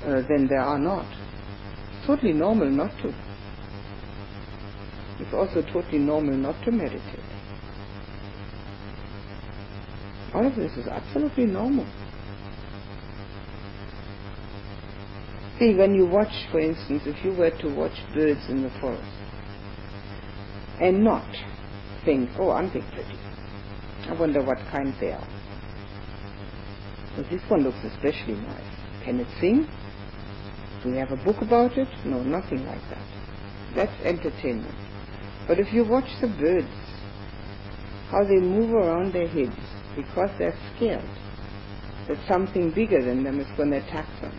[0.06, 1.06] uh, than there are not.
[1.98, 3.14] It's totally normal not to.
[5.20, 7.20] It's also totally normal not to meditate.
[10.34, 11.86] All of this is absolutely normal.
[15.60, 19.04] See, when you watch, for instance, if you were to watch birds in the forest
[20.80, 21.28] and not
[22.06, 23.20] think, oh, aren't they pretty?
[24.08, 25.39] I wonder what kind they are.
[27.20, 29.04] So this one looks especially nice.
[29.04, 29.68] Can it sing?
[30.82, 31.90] Do we have a book about it?
[32.06, 33.06] No, nothing like that.
[33.76, 34.74] That's entertainment.
[35.46, 36.72] But if you watch the birds,
[38.08, 39.60] how they move around their heads
[39.98, 41.04] because they're scared
[42.08, 44.32] that something bigger than them is going to attack them.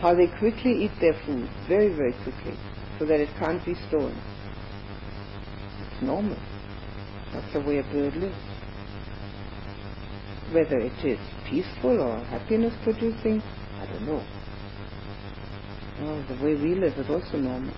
[0.00, 2.58] How they quickly eat their food, very, very quickly,
[2.98, 4.20] so that it can't be stolen.
[5.86, 6.38] It's normal.
[7.32, 8.57] That's the way a bird lives.
[10.52, 11.18] Whether it is
[11.48, 13.42] peaceful or happiness producing,
[13.80, 14.24] I don't know.
[16.00, 17.74] Well, the way we live is also normal.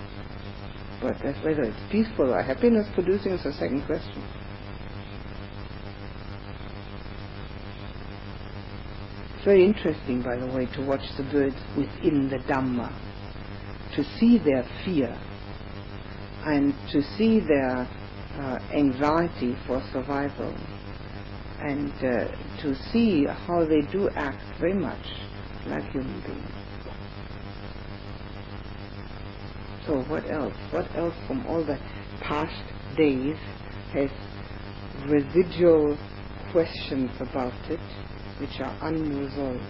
[1.01, 4.23] But whether it's peaceful or happiness producing is a second question.
[9.35, 12.93] It's very interesting, by the way, to watch the birds within the Dhamma,
[13.95, 15.19] to see their fear
[16.45, 17.87] and to see their
[18.39, 20.55] uh, anxiety for survival
[21.61, 25.05] and uh, to see how they do act very much
[25.67, 26.51] like human beings.
[29.85, 30.53] So what else?
[30.71, 31.77] What else from all the
[32.21, 32.63] past
[32.97, 33.37] days
[33.93, 34.09] has
[35.07, 35.97] residual
[36.51, 37.79] questions about it
[38.39, 39.61] which are unresolved?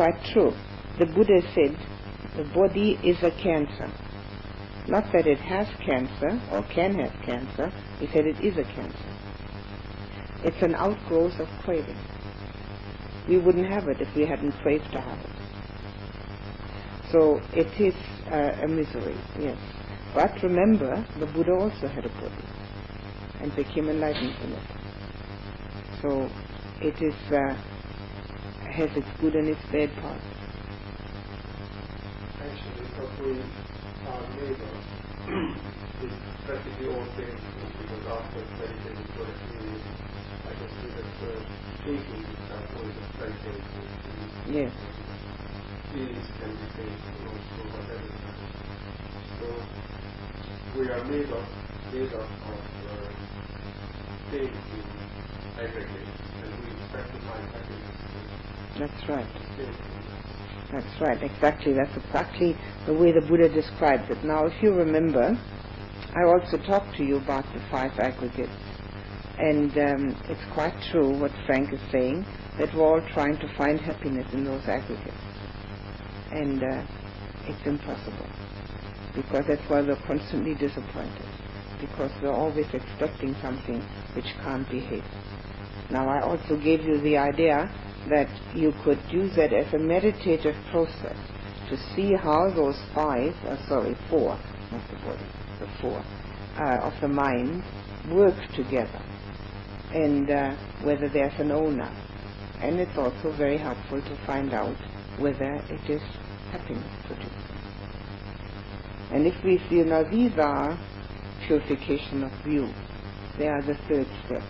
[0.00, 0.50] Quite true.
[0.98, 1.76] The Buddha said
[2.34, 3.92] the body is a cancer.
[4.88, 9.12] Not that it has cancer or can have cancer, he said it is a cancer.
[10.42, 11.98] It's an outgrowth of craving.
[13.28, 15.30] We wouldn't have it if we hadn't craved to have it.
[17.12, 17.94] So it is
[18.32, 19.58] uh, a misery, yes.
[20.14, 22.44] But remember, the Buddha also had a body
[23.42, 24.64] and became enlightened in it.
[26.00, 26.30] So
[26.80, 27.79] it is uh,
[28.70, 30.22] has its good and its bad parts.
[32.38, 33.34] Actually, what we
[34.06, 34.78] are made of
[36.46, 39.84] practically all painful because after meditating for a few years,
[40.46, 41.42] I can see that uh,
[41.84, 43.86] thinking itself always is very painful.
[44.48, 44.72] Yes.
[45.90, 48.10] Feelings can be painful also, whatever.
[49.40, 49.48] So
[50.78, 51.44] we are made of
[51.92, 53.10] made up of uh,
[54.30, 54.82] painful
[55.58, 57.99] aggregates, and we expect to find in
[58.78, 59.26] That's right.
[60.72, 61.22] That's right.
[61.22, 61.72] Exactly.
[61.72, 62.56] That's exactly
[62.86, 64.24] the way the Buddha describes it.
[64.24, 65.36] Now, if you remember,
[66.14, 68.52] I also talked to you about the five aggregates.
[69.38, 72.26] And um, it's quite true what Frank is saying,
[72.58, 75.16] that we're all trying to find happiness in those aggregates.
[76.30, 76.82] And uh,
[77.48, 78.26] it's impossible.
[79.14, 81.26] Because that's why we're constantly disappointed.
[81.80, 83.80] Because we're always expecting something
[84.14, 85.04] which can't behave.
[85.90, 87.68] Now, I also gave you the idea
[88.08, 91.16] that you could use that as a meditative process
[91.68, 94.38] to see how those five, uh, sorry, four,
[94.72, 95.26] not the body,
[95.60, 96.04] the four,
[96.58, 97.62] uh, of the mind
[98.10, 99.02] work together
[99.92, 101.90] and uh, whether there's an owner.
[102.60, 104.76] And it's also very helpful to find out
[105.18, 106.02] whether it is
[106.52, 107.50] happiness producing.
[109.12, 110.78] And if we feel now these are
[111.46, 112.68] purification of view,
[113.38, 114.42] they are the third step.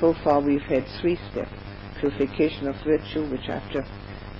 [0.00, 1.61] So far we've had three steps.
[2.02, 3.90] Purification of virtue, which I've just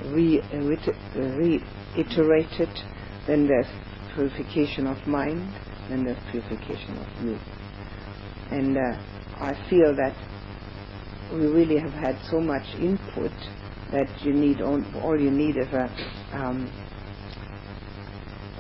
[0.07, 1.65] re- re-
[1.97, 2.71] reiterated.
[3.29, 3.67] Then there's
[4.15, 5.55] purification of mind.
[5.91, 7.41] Then there's purification of view.
[8.53, 8.83] And uh,
[9.43, 10.17] I feel that
[11.33, 13.33] we really have had so much input
[13.93, 16.73] that you need all, all you need is a um,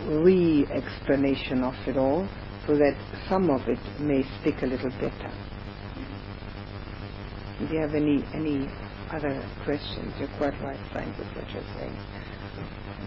[0.06, 2.28] re-explanation of it all
[2.66, 2.96] so that
[3.30, 5.32] some of it may stick a little better.
[7.60, 8.68] Do you have any any
[9.12, 10.14] other questions?
[10.18, 11.96] You're quite right, Frank, with what you're saying.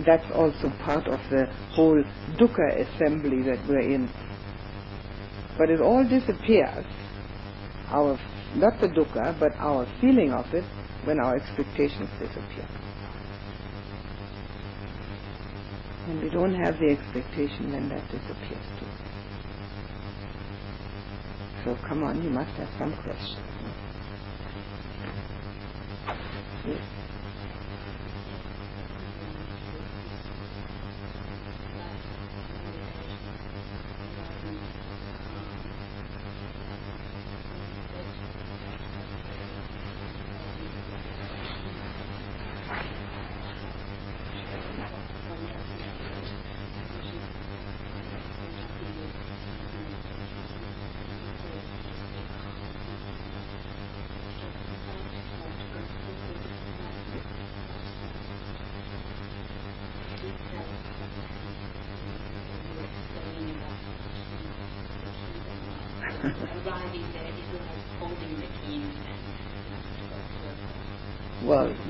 [0.05, 2.03] That's also part of the whole
[2.37, 4.09] dukkha assembly that we're in.
[5.57, 6.85] But it all disappears,
[7.87, 8.19] our
[8.55, 10.63] not the dukkha, but our feeling of it,
[11.05, 12.67] when our expectations disappear.
[16.07, 18.85] When we don't have the expectation, then that disappears too.
[21.63, 23.54] So come on, you must have some questions.
[26.65, 26.94] Yes.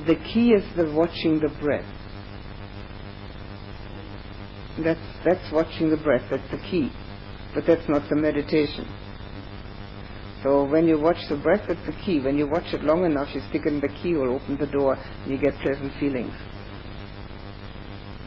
[0.07, 1.85] The key is the watching the breath.
[4.83, 6.23] That's that's watching the breath.
[6.29, 6.91] That's the key,
[7.53, 8.87] but that's not the meditation.
[10.43, 12.19] So when you watch the breath, that's the key.
[12.19, 15.31] When you watch it long enough, you stick in the keyhole, open the door, and
[15.31, 16.33] you get pleasant feelings.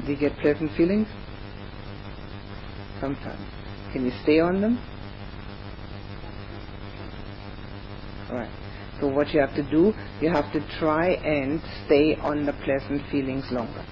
[0.05, 1.07] Do you get pleasant feelings?
[3.01, 3.47] Sometimes.
[3.93, 4.79] Can you stay on them?
[8.33, 8.51] Right.
[9.01, 13.03] So what you have to do, you have to try and stay on the pleasant
[13.11, 13.85] feelings longer.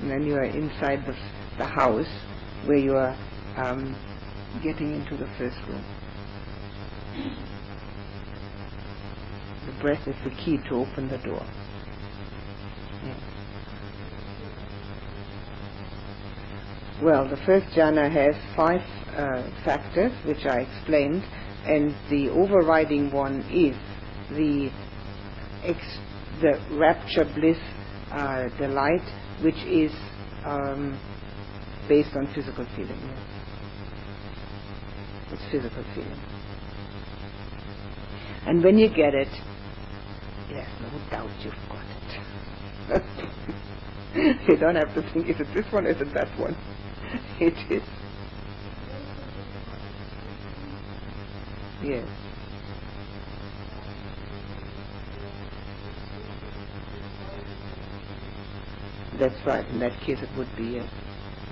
[0.00, 1.16] And then you are inside the,
[1.58, 2.08] the house
[2.66, 3.16] where you are
[3.56, 3.96] um,
[4.62, 5.84] getting into the first room.
[9.66, 11.46] The breath is the key to open the door.
[17.02, 18.82] Well, the first jhana has five
[19.16, 21.24] uh, factors, which I explained,
[21.66, 23.76] and the overriding one is
[24.30, 24.70] the
[25.64, 25.98] ex-
[26.40, 27.58] the rapture, bliss,
[28.12, 29.02] uh, delight,
[29.42, 29.92] which is
[30.44, 30.98] um,
[31.88, 32.98] based on physical feeling.
[33.00, 33.18] Yes.
[35.32, 36.20] It's physical feeling.
[38.46, 39.28] And when you get it,
[40.50, 43.12] yes, no doubt you've got it.
[44.48, 46.56] you don't have to think, is it this one, is it that one?
[47.40, 48.01] It is.
[51.82, 52.06] Yes.
[59.18, 59.66] That's right.
[59.70, 60.88] In that case, it would be yes.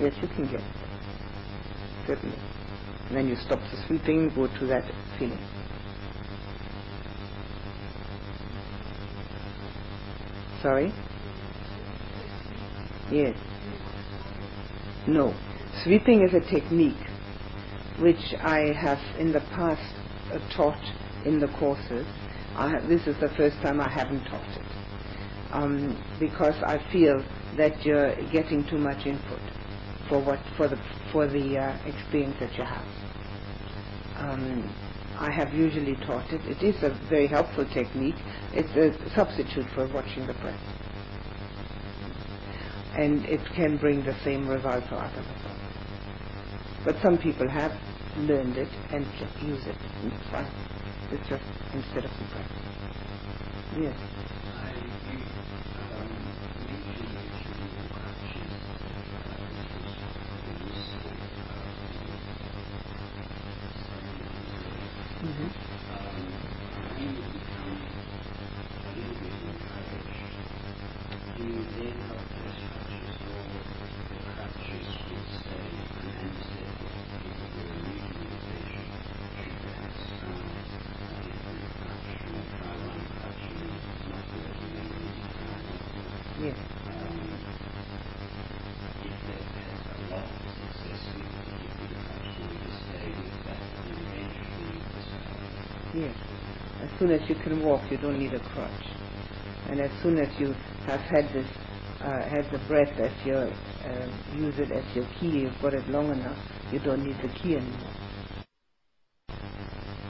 [0.00, 0.66] Yes, you can get it.
[2.06, 2.38] Certainly.
[3.08, 4.84] And then you stop the sweeping, go to that
[5.18, 5.38] feeling.
[10.62, 10.92] Sorry?
[13.10, 13.36] Yes.
[15.08, 15.34] No.
[15.84, 16.96] Sweeping is a technique
[18.00, 19.99] which I have in the past
[20.54, 20.80] taught
[21.24, 22.06] in the courses.
[22.56, 24.66] I, this is the first time I haven't taught it.
[25.52, 27.24] Um, because I feel
[27.56, 29.40] that you're getting too much input
[30.08, 30.78] for what for the
[31.12, 32.86] for the uh, experience that you have.
[34.16, 34.74] Um,
[35.18, 36.40] I have usually taught it.
[36.46, 38.14] It is a very helpful technique.
[38.52, 40.60] It's a substitute for watching the breath,
[42.96, 45.60] and it can bring the same result or other results.
[46.84, 47.72] But some people have
[48.16, 49.78] learned it and just use it.
[51.10, 52.46] It's just instead of the breath.
[53.72, 53.98] Yes.
[97.10, 98.84] Soon as you can walk, you don't need a crutch.
[99.68, 100.54] And as soon as you
[100.86, 101.46] have had this,
[102.00, 104.06] uh, had the breath as your, uh,
[104.36, 106.38] use it as your key, you've got it long enough,
[106.72, 107.92] you don't need the key anymore.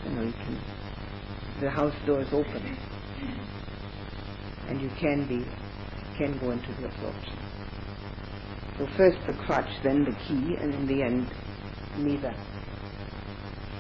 [0.05, 0.61] You know, you can,
[1.63, 2.77] the house door is open.
[4.69, 5.43] And you can be,
[6.19, 7.39] can go into the absorption.
[8.79, 11.27] So first the crutch, then the key, and in the end,
[11.99, 12.35] neither.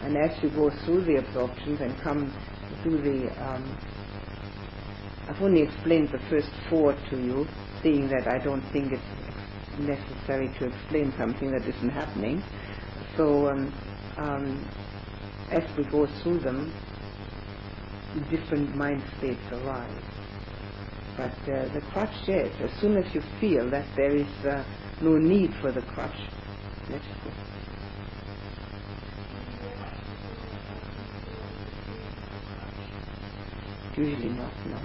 [0.04, 2.32] And as you go through the absorptions and come
[2.88, 3.76] the, um,
[5.28, 7.46] I've only explained the first four to you,
[7.82, 12.42] seeing that I don't think it's necessary to explain something that isn't happening.
[13.16, 13.72] So um,
[14.18, 14.68] um,
[15.52, 16.72] as we go through them,
[18.30, 20.02] different mind states arise.
[21.16, 24.64] But uh, the crutch, yes, as soon as you feel that there is uh,
[25.02, 26.16] no need for the crutch,
[26.90, 27.49] let it
[34.00, 34.78] Usually not, no.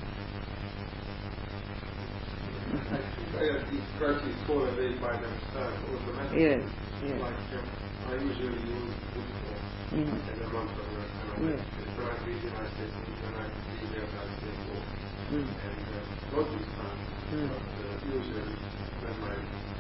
[2.36, 6.44] Uh, these crutches fall away by themselves automatically.
[6.44, 6.60] Yes,
[7.00, 7.20] yes.
[7.22, 7.68] Like um,
[8.08, 9.56] I usually use football
[9.96, 10.12] Mm.
[10.12, 11.08] in a month of work.
[11.16, 11.64] And I
[11.96, 14.84] try reading I say when I see there I say oh.
[15.32, 15.48] Mm.
[15.48, 17.00] And uh, not this time,
[17.32, 17.48] Mm.
[17.48, 18.56] but uh, usually
[19.00, 19.36] when my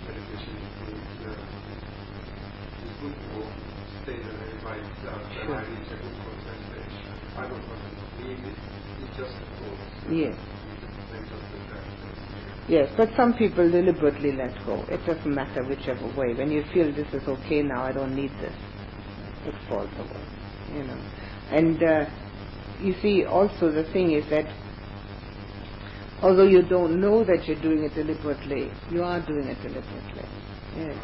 [0.07, 0.56] meditation
[0.88, 1.36] is uh,
[2.86, 3.40] is good to
[4.03, 7.12] stay there by itself and I reach a good concentration.
[7.36, 8.57] I don't want to leave it.
[10.11, 10.37] Yes.
[12.67, 14.83] Yes, but some people deliberately let go.
[14.89, 16.33] It doesn't matter whichever way.
[16.33, 18.55] When you feel this is okay now, I don't need this,
[19.45, 20.25] it falls away.
[20.73, 20.99] You know,
[21.51, 22.05] and uh,
[22.81, 24.45] you see, also the thing is that
[26.23, 30.25] although you don't know that you're doing it deliberately, you are doing it deliberately.
[30.75, 30.97] Yes.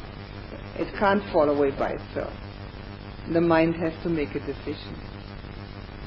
[0.79, 2.33] It can't fall away by itself.
[3.31, 5.10] The mind has to make a decision.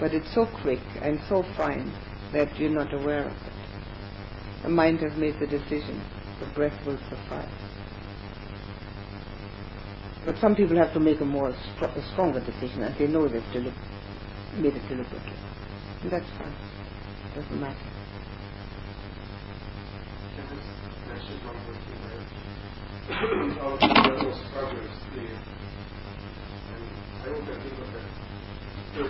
[0.01, 1.93] But it's so quick and so fine
[2.33, 3.53] that you're not aware of it.
[4.63, 6.03] The mind has made the decision.
[6.41, 7.49] The breath will suffice.
[10.27, 13.43] But some people have to make a more a stronger decision, and they know they've
[13.53, 13.75] deli-
[14.57, 15.37] made it deliberately.
[16.03, 16.55] And that's fine.
[17.35, 17.77] Doesn't matter.
[23.11, 23.21] I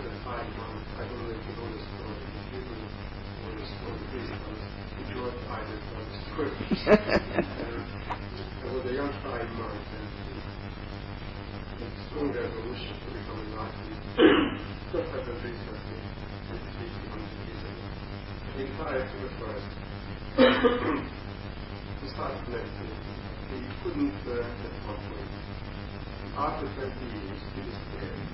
[26.37, 28.34] After 20 years, he was scared.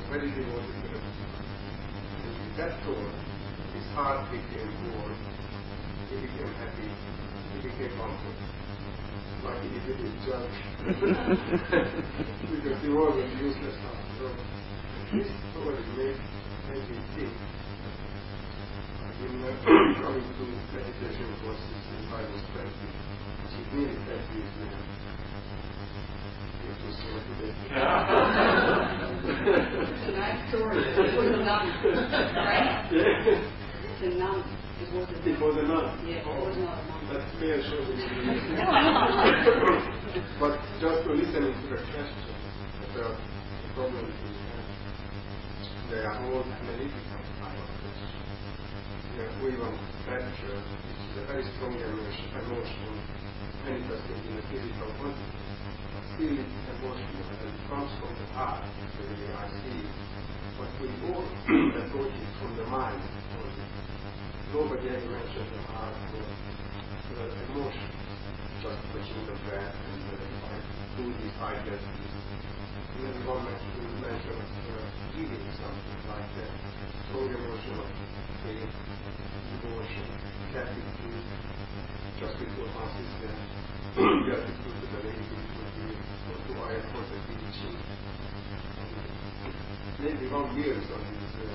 [0.11, 3.15] very devoted to with that thought,
[3.71, 5.15] his heart became warm.
[6.09, 6.91] He became happy.
[7.55, 8.35] He became humble.
[9.45, 10.51] Like he did his job.
[12.43, 14.35] because he was a useless all.
[15.15, 16.19] This story made,
[16.75, 17.31] me think
[19.21, 19.47] in uh,
[20.01, 20.43] coming to
[20.75, 22.73] meditation courses in Bible study,
[23.47, 25.10] she really felt this man.
[30.11, 30.77] Nice story.
[30.77, 31.41] Was a
[32.41, 32.89] right?
[34.17, 34.43] Nun.
[34.81, 35.85] It was a It was nun.
[36.07, 37.01] Yeah, it was not a nun.
[37.13, 37.95] That fear shows me.
[40.39, 42.05] but just to listen to the question,
[42.95, 43.05] the
[43.75, 44.15] problem is
[45.91, 47.11] they are all analytical
[49.43, 53.01] we want is a very strong emotion, emotion
[53.65, 55.40] manifested in the physical body.
[56.21, 59.89] Emotional and it comes from the heart, I see.
[60.53, 63.01] But we all approach it from the mind.
[64.53, 65.97] Nobody ever mentioned the heart
[67.09, 67.89] the emotion.
[68.61, 70.61] Just touching the breath and the like,
[70.93, 71.81] do this, I mentioned
[74.05, 74.85] uh,
[75.57, 76.51] something like that.
[77.09, 77.89] Strong emotion of
[78.45, 78.69] pain,
[79.61, 80.05] devotion,
[80.53, 81.25] gratitude,
[82.19, 83.33] just before my sister,
[83.97, 85.97] gratitude to the lady who took me
[86.29, 87.77] or to I for the teaching.
[90.31, 91.51] One years on these uh,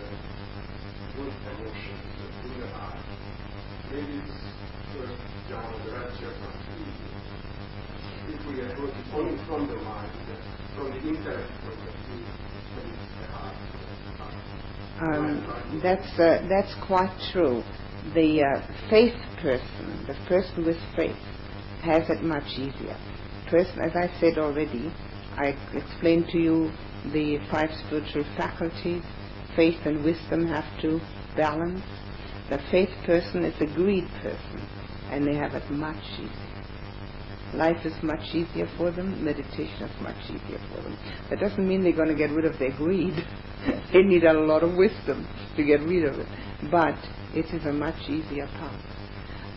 [2.77, 3.01] heart.
[3.91, 4.37] Maybe it's
[5.49, 6.37] down the of
[8.29, 8.53] If we
[9.15, 10.13] only from the mind,
[10.77, 12.21] from the intellect of then the.
[15.01, 17.63] Um, that's uh, that's quite true.
[18.15, 21.17] The uh, faith person, the person with faith,
[21.83, 22.99] has it much easier.
[23.49, 24.93] Person, as I said already,
[25.37, 26.71] I explained to you
[27.13, 29.03] the five spiritual faculties.
[29.55, 31.01] Faith and wisdom have to
[31.37, 31.85] balance.
[32.49, 34.69] The faith person is a greed person,
[35.11, 36.57] and they have it much easier.
[37.55, 39.25] Life is much easier for them.
[39.25, 40.99] Meditation is much easier for them.
[41.31, 43.15] That doesn't mean they're going to get rid of their greed.
[43.93, 46.27] they need a lot of wisdom to get rid of it.
[46.71, 46.99] But
[47.35, 48.83] it is a much easier path.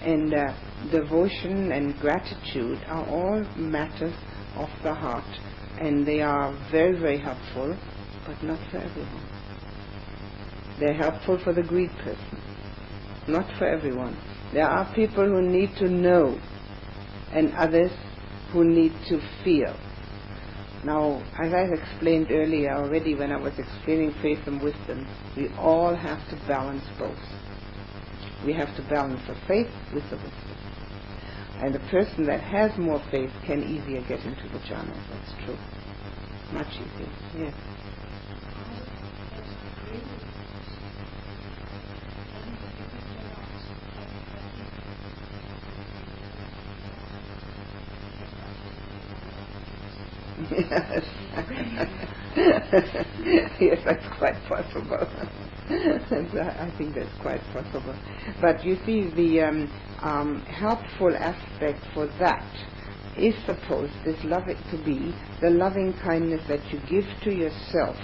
[0.03, 0.53] And uh,
[0.91, 4.15] devotion and gratitude are all matters
[4.56, 5.26] of the heart.
[5.80, 7.76] And they are very, very helpful,
[8.27, 9.26] but not for everyone.
[10.80, 12.41] They're helpful for the greed person,
[13.27, 14.18] not for everyone.
[14.53, 16.39] There are people who need to know
[17.31, 17.91] and others
[18.51, 19.76] who need to feel.
[20.84, 25.93] Now, as I explained earlier already when I was explaining faith and wisdom, we all
[25.93, 27.19] have to balance both.
[28.45, 30.59] We have to balance the faith with the wisdom.
[31.60, 35.03] And the person that has more faith can easier get into the jhana.
[35.10, 35.60] That's true.
[36.52, 37.14] Much easier.
[37.34, 37.56] Yes.
[50.52, 51.06] Yes.
[53.61, 55.07] yes, that's quite possible.
[55.71, 57.95] I think that's quite possible.
[58.41, 59.73] But you see, the um,
[60.03, 62.45] um, helpful aspect for that
[63.17, 67.97] is supposed, is loving to be the loving kindness that you give to yourself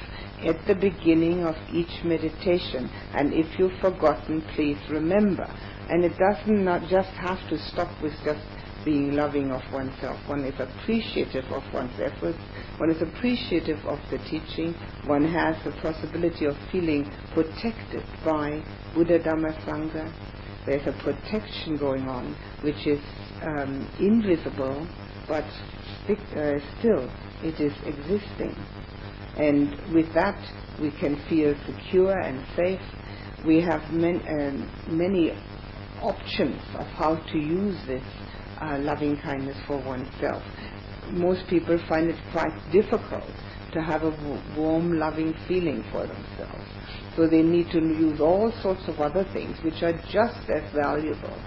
[0.46, 2.90] at the beginning of each meditation.
[3.16, 5.48] And if you've forgotten, please remember.
[5.90, 8.42] And it doesn't not just have to stop with just
[8.86, 10.18] being loving of oneself.
[10.28, 12.38] One is appreciative of one's efforts.
[12.78, 14.74] One is appreciative of the teaching.
[15.08, 18.64] One has the possibility of feeling protected by
[18.94, 20.14] Buddha Dhamma Sangha.
[20.66, 23.00] There's a protection going on which is
[23.42, 24.88] um, invisible,
[25.28, 27.12] but uh, still
[27.44, 28.56] it is existing.
[29.38, 30.40] And with that,
[30.80, 32.82] we can feel secure and safe.
[33.46, 34.52] We have uh,
[34.90, 35.32] many
[36.02, 38.04] options of how to use this
[38.62, 40.44] uh, loving kindness for oneself.
[41.12, 43.30] Most people find it quite difficult
[43.74, 46.66] to have a w- warm, loving feeling for themselves.
[47.16, 51.38] So they need to use all sorts of other things which are just as valuable.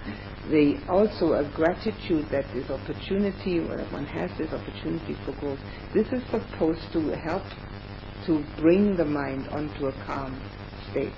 [0.49, 5.59] They also a gratitude that this opportunity, where one has this opportunity for growth,
[5.93, 7.43] this is supposed to help
[8.25, 10.41] to bring the mind onto a calm
[10.91, 11.13] state.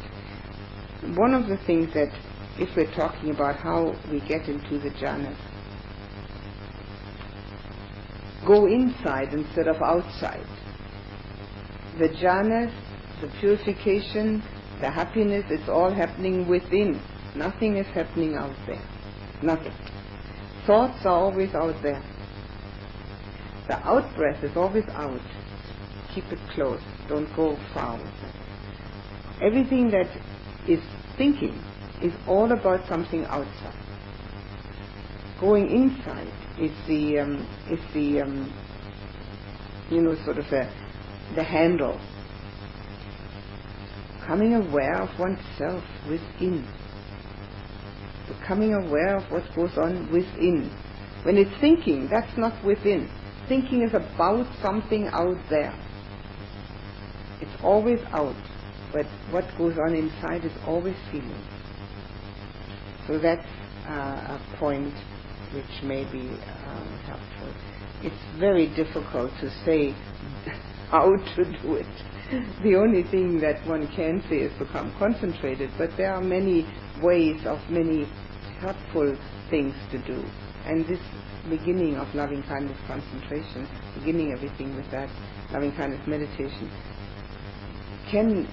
[1.17, 2.11] One of the things that,
[2.59, 5.37] if we're talking about how we get into the jhanas,
[8.45, 10.45] go inside instead of outside.
[11.99, 12.73] The jhanas,
[13.21, 14.41] the purification,
[14.79, 16.99] the happiness, it's all happening within.
[17.35, 18.83] Nothing is happening out there.
[19.41, 19.73] Nothing.
[20.65, 22.01] Thoughts are always out there.
[23.67, 25.21] The out breath is always out.
[26.13, 26.81] Keep it close.
[27.07, 28.35] Don't go far with it.
[29.41, 30.09] Everything that
[30.67, 30.79] is
[31.17, 31.57] thinking
[32.01, 33.75] is all about something outside.
[35.39, 36.31] Going inside
[36.61, 38.53] is the um, is the um,
[39.89, 40.69] you know sort of the
[41.35, 41.99] the handle.
[44.19, 46.67] Becoming aware of oneself within.
[48.27, 50.69] Becoming aware of what goes on within.
[51.23, 53.09] When it's thinking, that's not within.
[53.47, 55.73] Thinking is about something out there.
[57.41, 58.35] It's always out,
[58.93, 61.43] but what goes on inside is always feeling.
[63.07, 63.45] So that's
[63.89, 64.93] uh, a point
[65.53, 66.27] which may be
[66.67, 67.53] um, helpful.
[68.03, 69.91] It's very difficult to say
[70.89, 71.85] how to do it.
[72.63, 76.65] The only thing that one can say is become concentrated, but there are many
[77.01, 78.07] ways of many
[78.59, 79.17] helpful
[79.49, 80.23] things to do.
[80.65, 80.99] And this
[81.49, 83.67] beginning of loving kindness concentration,
[83.99, 85.09] beginning everything with that
[85.51, 86.71] loving kindness meditation,
[88.09, 88.47] can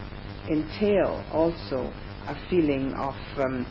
[0.51, 1.93] entail also
[2.27, 3.67] a feeling of um,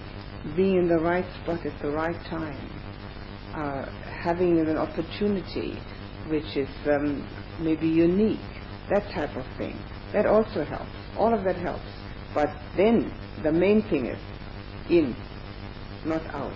[0.55, 2.57] being in the right spot at the right time,
[3.57, 5.79] uh, having an opportunity
[6.29, 7.27] which is um,
[7.59, 8.39] maybe unique,
[8.89, 9.75] that type of thing.
[10.13, 10.91] That also helps.
[11.17, 11.89] All of that helps.
[12.35, 13.11] But then
[13.41, 14.19] the main thing is
[14.89, 15.15] in,
[16.05, 16.53] not out.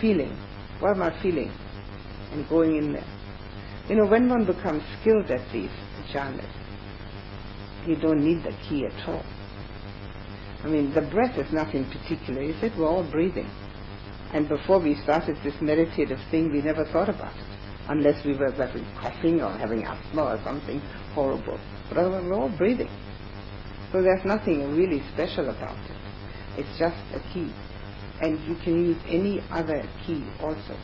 [0.00, 0.36] Feeling.
[0.80, 1.52] What am I feeling?
[2.32, 3.06] And going in there.
[3.88, 5.70] You know, when one becomes skilled at these
[6.12, 6.50] jhanas,
[7.86, 9.24] you don't need the key at all.
[10.64, 12.42] I mean, the breath is nothing particular.
[12.42, 13.48] You said we're all breathing.
[14.36, 17.46] And before we started this meditative thing, we never thought about it,
[17.88, 18.52] unless we were
[19.00, 20.78] coughing or having asthma or something
[21.14, 21.58] horrible.
[21.88, 22.90] But otherwise, we're all breathing.
[23.92, 25.96] So there's nothing really special about it.
[26.58, 27.50] It's just a key.
[28.20, 30.76] And you can use any other key also.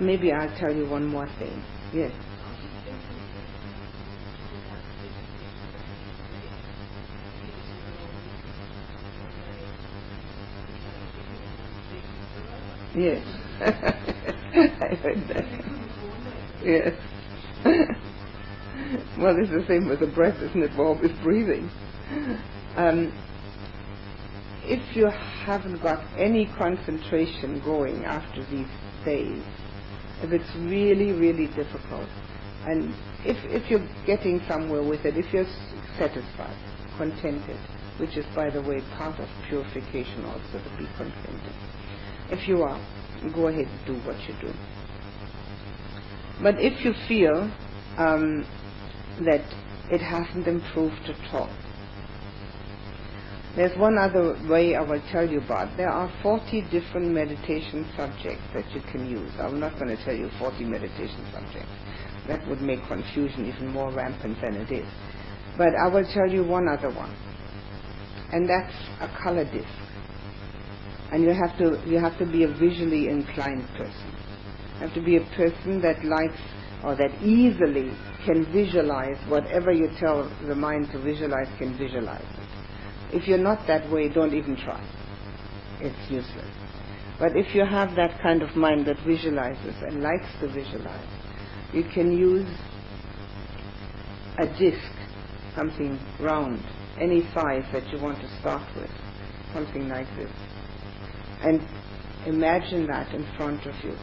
[0.00, 1.62] Maybe I'll tell you one more thing.
[1.94, 2.10] Yes.
[12.96, 13.24] Yes.
[13.60, 15.46] I heard that.
[16.64, 16.94] Yes.
[19.18, 20.70] well, it's the same with the breath, isn't it?
[20.76, 21.70] We're breathing.
[22.76, 23.12] Um,
[24.64, 25.06] if you
[25.46, 28.66] haven't got any concentration going after these
[29.04, 29.42] days,
[30.22, 32.08] if it's really, really difficult,
[32.66, 32.94] and
[33.24, 35.46] if, if you're getting somewhere with it, if you're
[35.98, 36.56] satisfied,
[36.98, 37.58] contented,
[37.98, 41.54] which is, by the way, part of purification also, to be contented.
[42.30, 42.80] If you are,
[43.34, 44.52] go ahead and do what you do.
[46.42, 47.50] But if you feel
[47.98, 48.46] um,
[49.24, 49.44] that
[49.90, 51.50] it hasn't improved at all,
[53.56, 55.76] there's one other way I will tell you about.
[55.76, 59.32] There are 40 different meditation subjects that you can use.
[59.40, 61.72] I'm not going to tell you 40 meditation subjects.
[62.28, 64.88] That would make confusion even more rampant than it is.
[65.58, 67.14] But I will tell you one other one.
[68.32, 69.66] And that's a color disc.
[71.12, 74.14] And you have to you have to be a visually inclined person.
[74.74, 76.40] You have to be a person that likes
[76.84, 77.90] or that easily
[78.24, 82.24] can visualize whatever you tell the mind to visualize can visualize.
[83.12, 84.82] If you're not that way, don't even try.
[85.80, 86.54] It's useless.
[87.18, 91.08] But if you have that kind of mind that visualizes and likes to visualize,
[91.72, 92.48] you can use
[94.38, 94.92] a disc,
[95.54, 96.64] something round,
[96.98, 98.90] any size that you want to start with,
[99.52, 100.30] something like this.
[101.42, 101.60] And
[102.26, 103.96] imagine that in front of you.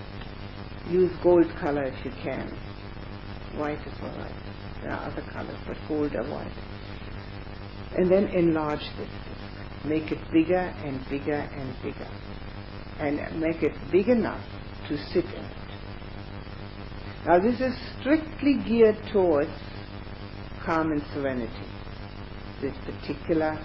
[0.90, 2.50] Use gold color if you can.
[3.58, 4.34] White is alright.
[4.82, 6.52] There are other colors, but gold or white.
[7.98, 9.10] And then enlarge this.
[9.86, 12.10] Make it bigger and bigger and bigger.
[13.00, 14.44] And make it big enough
[14.88, 15.58] to sit in it.
[17.26, 19.52] Now this is strictly geared towards
[20.66, 21.68] calm and serenity.
[22.62, 23.60] This particular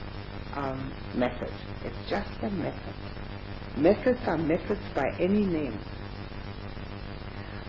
[0.54, 1.50] um, method.
[1.84, 3.11] It's just a method.
[3.76, 5.78] Methods are methods by any name.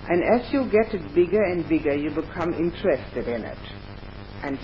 [0.09, 3.57] And as you get it bigger and bigger, you become interested in it
[4.43, 4.59] and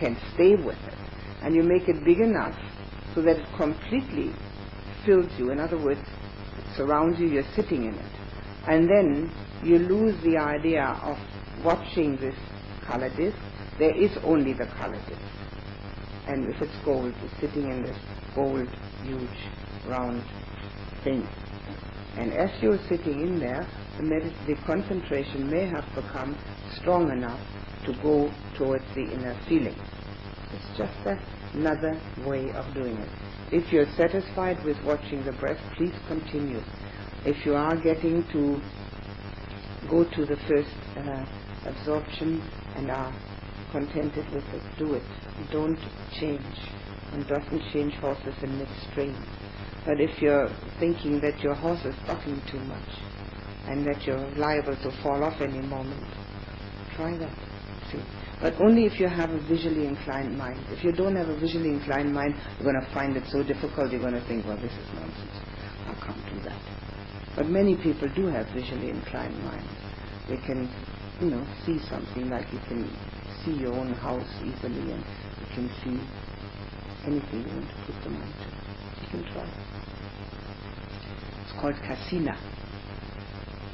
[0.00, 0.94] can stay with it.
[1.42, 2.56] And you make it big enough
[3.14, 4.32] so that it completely
[5.04, 5.50] fills you.
[5.50, 8.12] In other words, it surrounds you, you're sitting in it.
[8.66, 9.30] And then
[9.62, 11.18] you lose the idea of
[11.64, 12.34] watching this
[12.86, 13.36] color disc.
[13.78, 15.20] There is only the color disc.
[16.26, 17.96] And if it's gold, you're sitting in this
[18.34, 18.68] gold,
[19.02, 19.28] huge,
[19.86, 20.22] round
[21.04, 21.26] thing.
[22.16, 23.66] And as you're sitting in there,
[23.98, 26.36] the, the concentration may have become
[26.80, 27.40] strong enough
[27.86, 29.76] to go towards the inner feeling.
[30.52, 30.94] It's just
[31.54, 33.08] another way of doing it.
[33.50, 36.60] If you're satisfied with watching the breath, please continue.
[37.24, 38.60] If you are getting to
[39.88, 41.24] go to the first uh,
[41.66, 42.42] absorption
[42.76, 43.14] and are
[43.72, 45.02] contented with it, do it.
[45.52, 45.78] Don't
[46.20, 46.42] change.
[47.10, 49.16] One doesn't change horses in midstream.
[49.84, 52.88] But if you're thinking that your horse is bucking too much
[53.68, 56.04] and that you're liable to fall off any moment,
[56.96, 57.34] try that.
[57.90, 58.02] See.
[58.40, 60.60] But only if you have a visually inclined mind.
[60.70, 63.90] If you don't have a visually inclined mind, you're going to find it so difficult,
[63.90, 65.36] you're going to think, well, this is nonsense.
[65.86, 66.60] I can't do that.
[67.34, 69.70] But many people do have visually inclined minds.
[70.28, 70.68] They can,
[71.20, 72.90] you know, see something like you can
[73.44, 75.04] see your own house easily and
[75.40, 75.98] you can see
[77.06, 78.48] anything you want to put them onto.
[79.02, 79.67] You can try.
[81.60, 82.36] Called kasina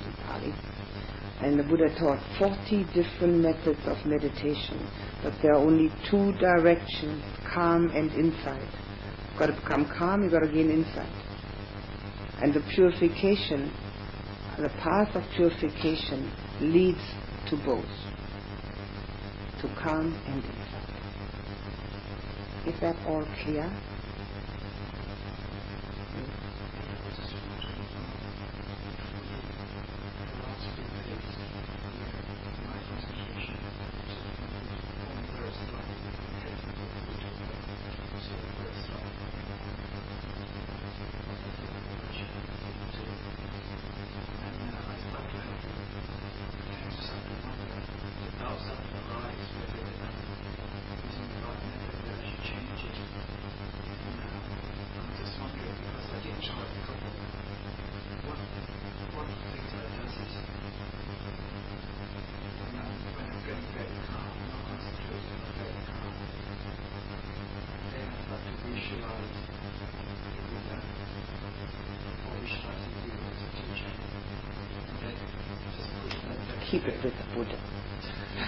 [0.06, 0.54] in Pali.
[1.42, 4.88] And the Buddha taught 40 different methods of meditation,
[5.22, 7.22] but there are only two directions,
[7.54, 8.68] calm and insight.
[9.30, 11.12] You've got to become calm, you've got to gain insight.
[12.40, 13.70] And the purification,
[14.58, 16.32] the path of purification
[16.62, 17.02] leads
[17.50, 17.84] to both,
[19.60, 20.84] to calm and insight.
[22.66, 23.93] Is that all clear?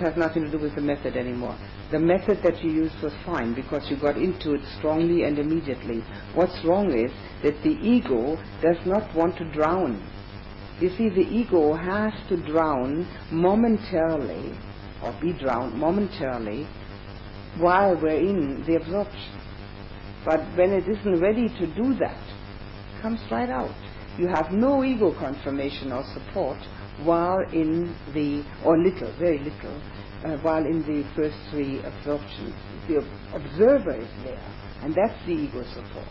[0.00, 1.56] no, has nothing to do with the method anymore.
[1.90, 6.02] The method that you used was fine because you got into it strongly and immediately.
[6.34, 7.12] What's wrong is
[7.42, 10.02] that the ego does not want to drown.
[10.80, 14.52] You see, the ego has to drown momentarily,
[15.02, 16.66] or be drowned momentarily,
[17.58, 19.40] while we're in the absorption.
[20.24, 23.74] But when it isn't ready to do that, it comes right out.
[24.18, 26.58] You have no ego confirmation or support
[27.04, 29.80] while in the, or little, very little,
[30.24, 32.54] uh, while in the first three absorptions.
[32.88, 33.04] The
[33.34, 34.42] observer is there,
[34.82, 36.08] and that's the ego support.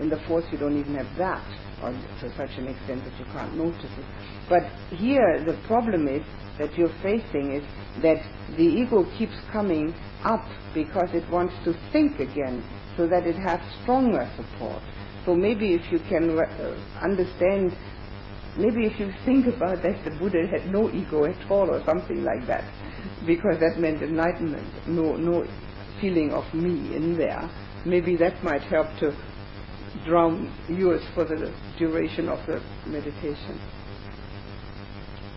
[0.00, 1.44] In the fourth, you don't even have that,
[1.82, 4.04] or to such an extent that you can't notice it.
[4.48, 4.62] But
[4.96, 6.22] here, the problem is
[6.58, 7.64] that you're facing is
[8.02, 8.22] that
[8.56, 9.94] the ego keeps coming
[10.24, 10.44] up
[10.74, 12.62] because it wants to think again,
[12.96, 14.82] so that it has stronger support.
[15.24, 16.44] So maybe if you can uh,
[17.02, 17.76] understand,
[18.58, 22.24] maybe if you think about that the Buddha had no ego at all or something
[22.24, 22.64] like that,
[23.26, 25.46] because that meant enlightenment, no, no
[26.00, 27.48] feeling of me in there,
[27.86, 29.16] maybe that might help to
[30.04, 33.60] drown yours for the duration of the meditation.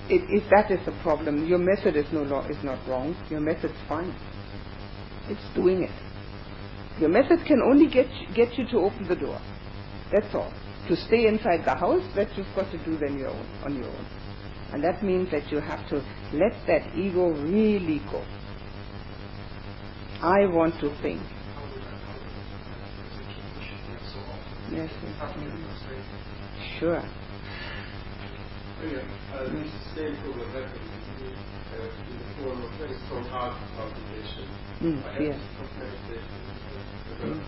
[0.09, 3.15] It, if that is the problem, your method is no is not wrong.
[3.29, 4.13] Your method's fine.
[5.29, 5.91] It's doing it.
[6.99, 9.39] Your method can only get get you to open the door.
[10.11, 10.51] That's all.
[10.89, 14.05] To stay inside the house, that you've got to do your own, on your own.
[14.73, 16.03] And that means that you have to
[16.33, 18.23] let that ego really go.
[20.21, 21.21] I want to think.
[24.71, 25.15] Yes, yes.
[26.79, 27.03] Sure.
[34.81, 35.03] Mm,
[37.21, 37.41] Mm.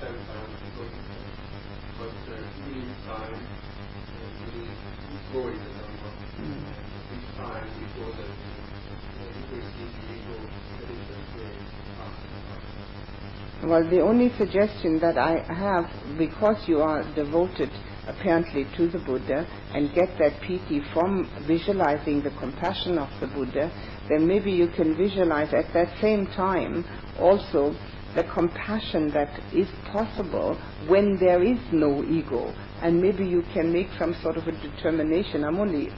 [13.63, 17.71] Well, the only suggestion that I have, because you are devoted
[18.07, 23.71] apparently to the Buddha and get that piti from visualizing the compassion of the Buddha,
[24.09, 26.83] then maybe you can visualize at that same time
[27.17, 27.73] also
[28.15, 30.55] the compassion that is possible
[30.87, 32.53] when there is no ego.
[32.81, 35.43] And maybe you can make some sort of a determination.
[35.43, 35.89] I'm only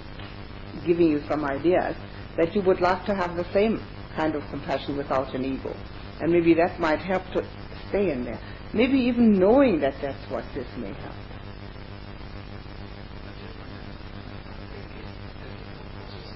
[0.86, 1.96] giving you some ideas
[2.38, 3.84] that you would like to have the same
[4.16, 5.76] kind of compassion without an ego.
[6.22, 7.46] And maybe that might help to
[7.90, 8.40] stay in there.
[8.74, 11.16] Maybe even knowing that that's what this may help.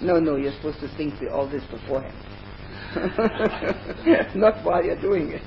[0.01, 2.15] No, no, you're supposed to think all this beforehand.
[4.35, 5.43] Not while you're doing it.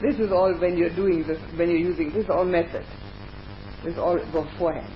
[0.00, 2.84] This is all when you're doing this, when you're using this all method.
[3.84, 4.92] This all beforehand.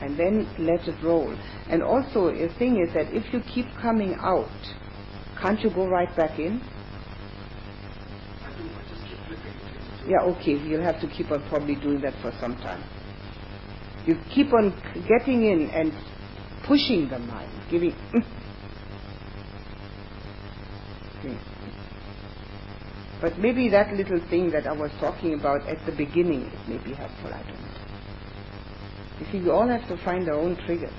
[0.00, 1.34] And then let it roll.
[1.70, 4.50] And also, the thing is that if you keep coming out,
[5.40, 6.60] can't you go right back in?
[10.06, 12.84] Yeah, okay, you'll have to keep on probably doing that for some time.
[14.04, 14.70] You keep on
[15.08, 15.92] getting in and
[16.64, 17.94] pushing the mind, giving.
[21.30, 21.72] Okay.
[23.20, 26.78] But maybe that little thing that I was talking about at the beginning, it may
[26.78, 27.66] be helpful, I don't know.
[29.20, 30.92] You see, we all have to find our own triggers.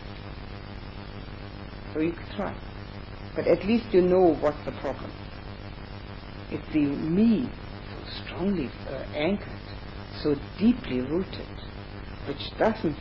[1.94, 2.56] So you could try.
[3.36, 5.12] But at least you know what's the problem.
[6.50, 7.50] It's the me
[7.92, 9.60] so strongly uh, anchored,
[10.24, 11.48] so deeply rooted,
[12.28, 12.98] which doesn't,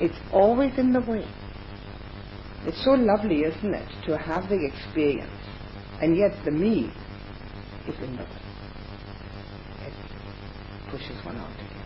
[0.00, 1.24] it's always in the way.
[2.66, 5.30] It's so lovely, isn't it, to have the experience,
[6.00, 6.90] and yet the me
[7.86, 8.22] is in the.
[9.86, 9.92] It
[10.90, 11.80] pushes one out again.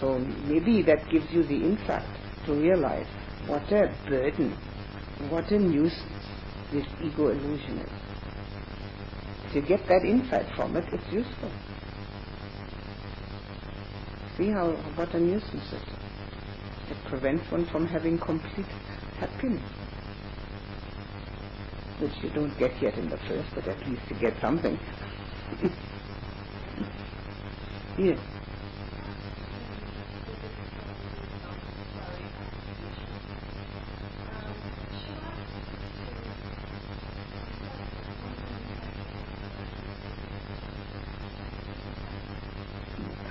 [0.00, 2.04] So maybe that gives you the insight
[2.46, 3.06] to realize
[3.46, 4.56] what a burden,
[5.30, 6.26] what a nuisance
[6.72, 7.90] this ego illusion is.
[9.54, 11.50] You get that insight from it, it's useful.
[14.38, 15.82] See how what a nuisance it is.
[16.90, 18.66] It prevents one from having complete
[19.18, 19.62] happiness.
[22.02, 24.80] Which you don't get yet in the first, but at least you get something.
[27.98, 28.18] yes.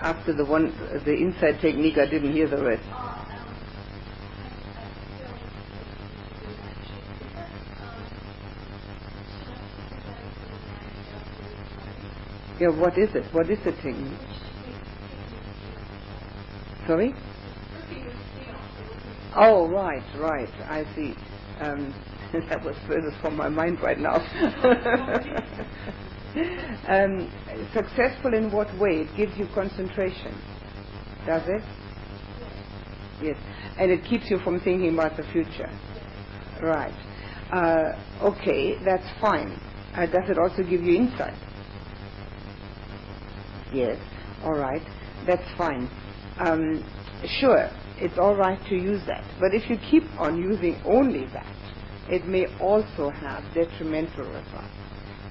[0.03, 3.00] After the one, the insight technique, I didn't hear the rest.
[12.61, 13.25] Yeah, what is it?
[13.33, 14.19] What is the thing?
[16.87, 17.13] Sorry?
[19.37, 20.49] Oh, right, right.
[20.69, 21.15] I see.
[21.61, 21.95] Um,
[22.33, 24.15] that was furthest from my mind right now.
[26.89, 27.31] um,
[27.75, 29.07] successful in what way?
[29.09, 30.41] It gives you concentration.
[31.27, 31.63] Does it?
[33.21, 33.35] Yes.
[33.79, 35.69] And it keeps you from thinking about the future.
[36.61, 36.93] Right.
[37.53, 39.59] Uh, okay, that's fine.
[39.95, 41.37] Uh, does it also give you insight?
[43.73, 43.99] Yes.
[44.43, 44.83] All right.
[45.27, 45.89] That's fine.
[46.39, 46.83] Um,
[47.39, 49.23] sure, it's all right to use that.
[49.39, 51.47] But if you keep on using only that,
[52.09, 54.67] it may also have detrimental results.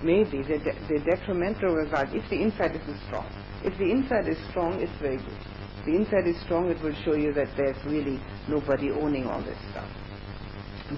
[0.02, 3.26] maybe the, de- the detrimental result, if the insight isn't strong.
[3.64, 5.40] If the insight is strong, it's very good.
[5.80, 9.42] If the insight is strong, it will show you that there's really nobody owning all
[9.42, 9.88] this stuff.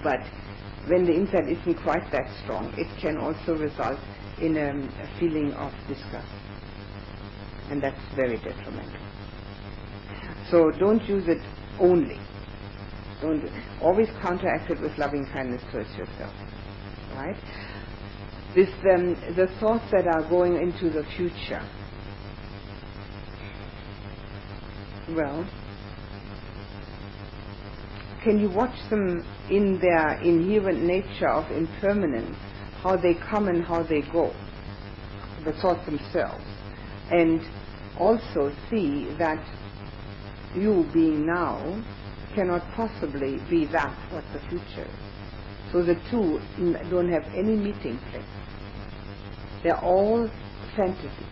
[0.05, 0.21] But
[0.89, 4.01] when the insight isn't quite that strong, it can also result
[4.43, 4.71] in a,
[5.05, 6.29] a feeling of disgust.
[7.71, 9.01] And that's very detrimental.
[10.51, 11.43] So don't use it
[11.81, 12.21] only.
[13.21, 13.49] Don't
[13.81, 16.35] always counteract it with loving kindness towards yourself.
[17.15, 17.37] Right?
[18.55, 21.67] This um, the thoughts that are going into the future.
[25.17, 25.49] Well,
[28.23, 32.37] can you watch them in their inherent nature of impermanence,
[32.83, 34.33] how they come and how they go,
[35.45, 36.45] the thoughts themselves,
[37.13, 37.41] and
[37.99, 39.45] also see that
[40.55, 41.83] you being now
[42.35, 44.91] cannot possibly be that what the future.
[45.73, 46.41] So the two
[46.91, 48.25] don't have any meeting place.
[49.63, 50.29] They're all
[50.77, 51.27] fantasy.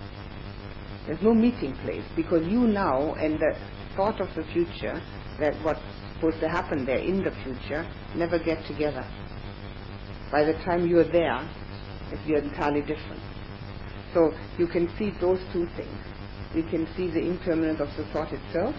[1.06, 3.56] There's no meeting place because you now and the
[3.96, 5.02] thought of the future,
[5.40, 5.80] that what's
[6.14, 9.04] supposed to happen there in the future, never get together.
[10.30, 11.48] By the time you're there,
[12.12, 13.22] it's you're entirely different.
[14.14, 15.98] So you can see those two things.
[16.54, 18.74] You can see the impermanence of the thought itself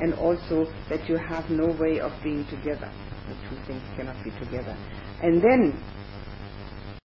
[0.00, 2.90] and also that you have no way of being together.
[3.28, 4.76] The two things cannot be together.
[5.22, 5.74] And then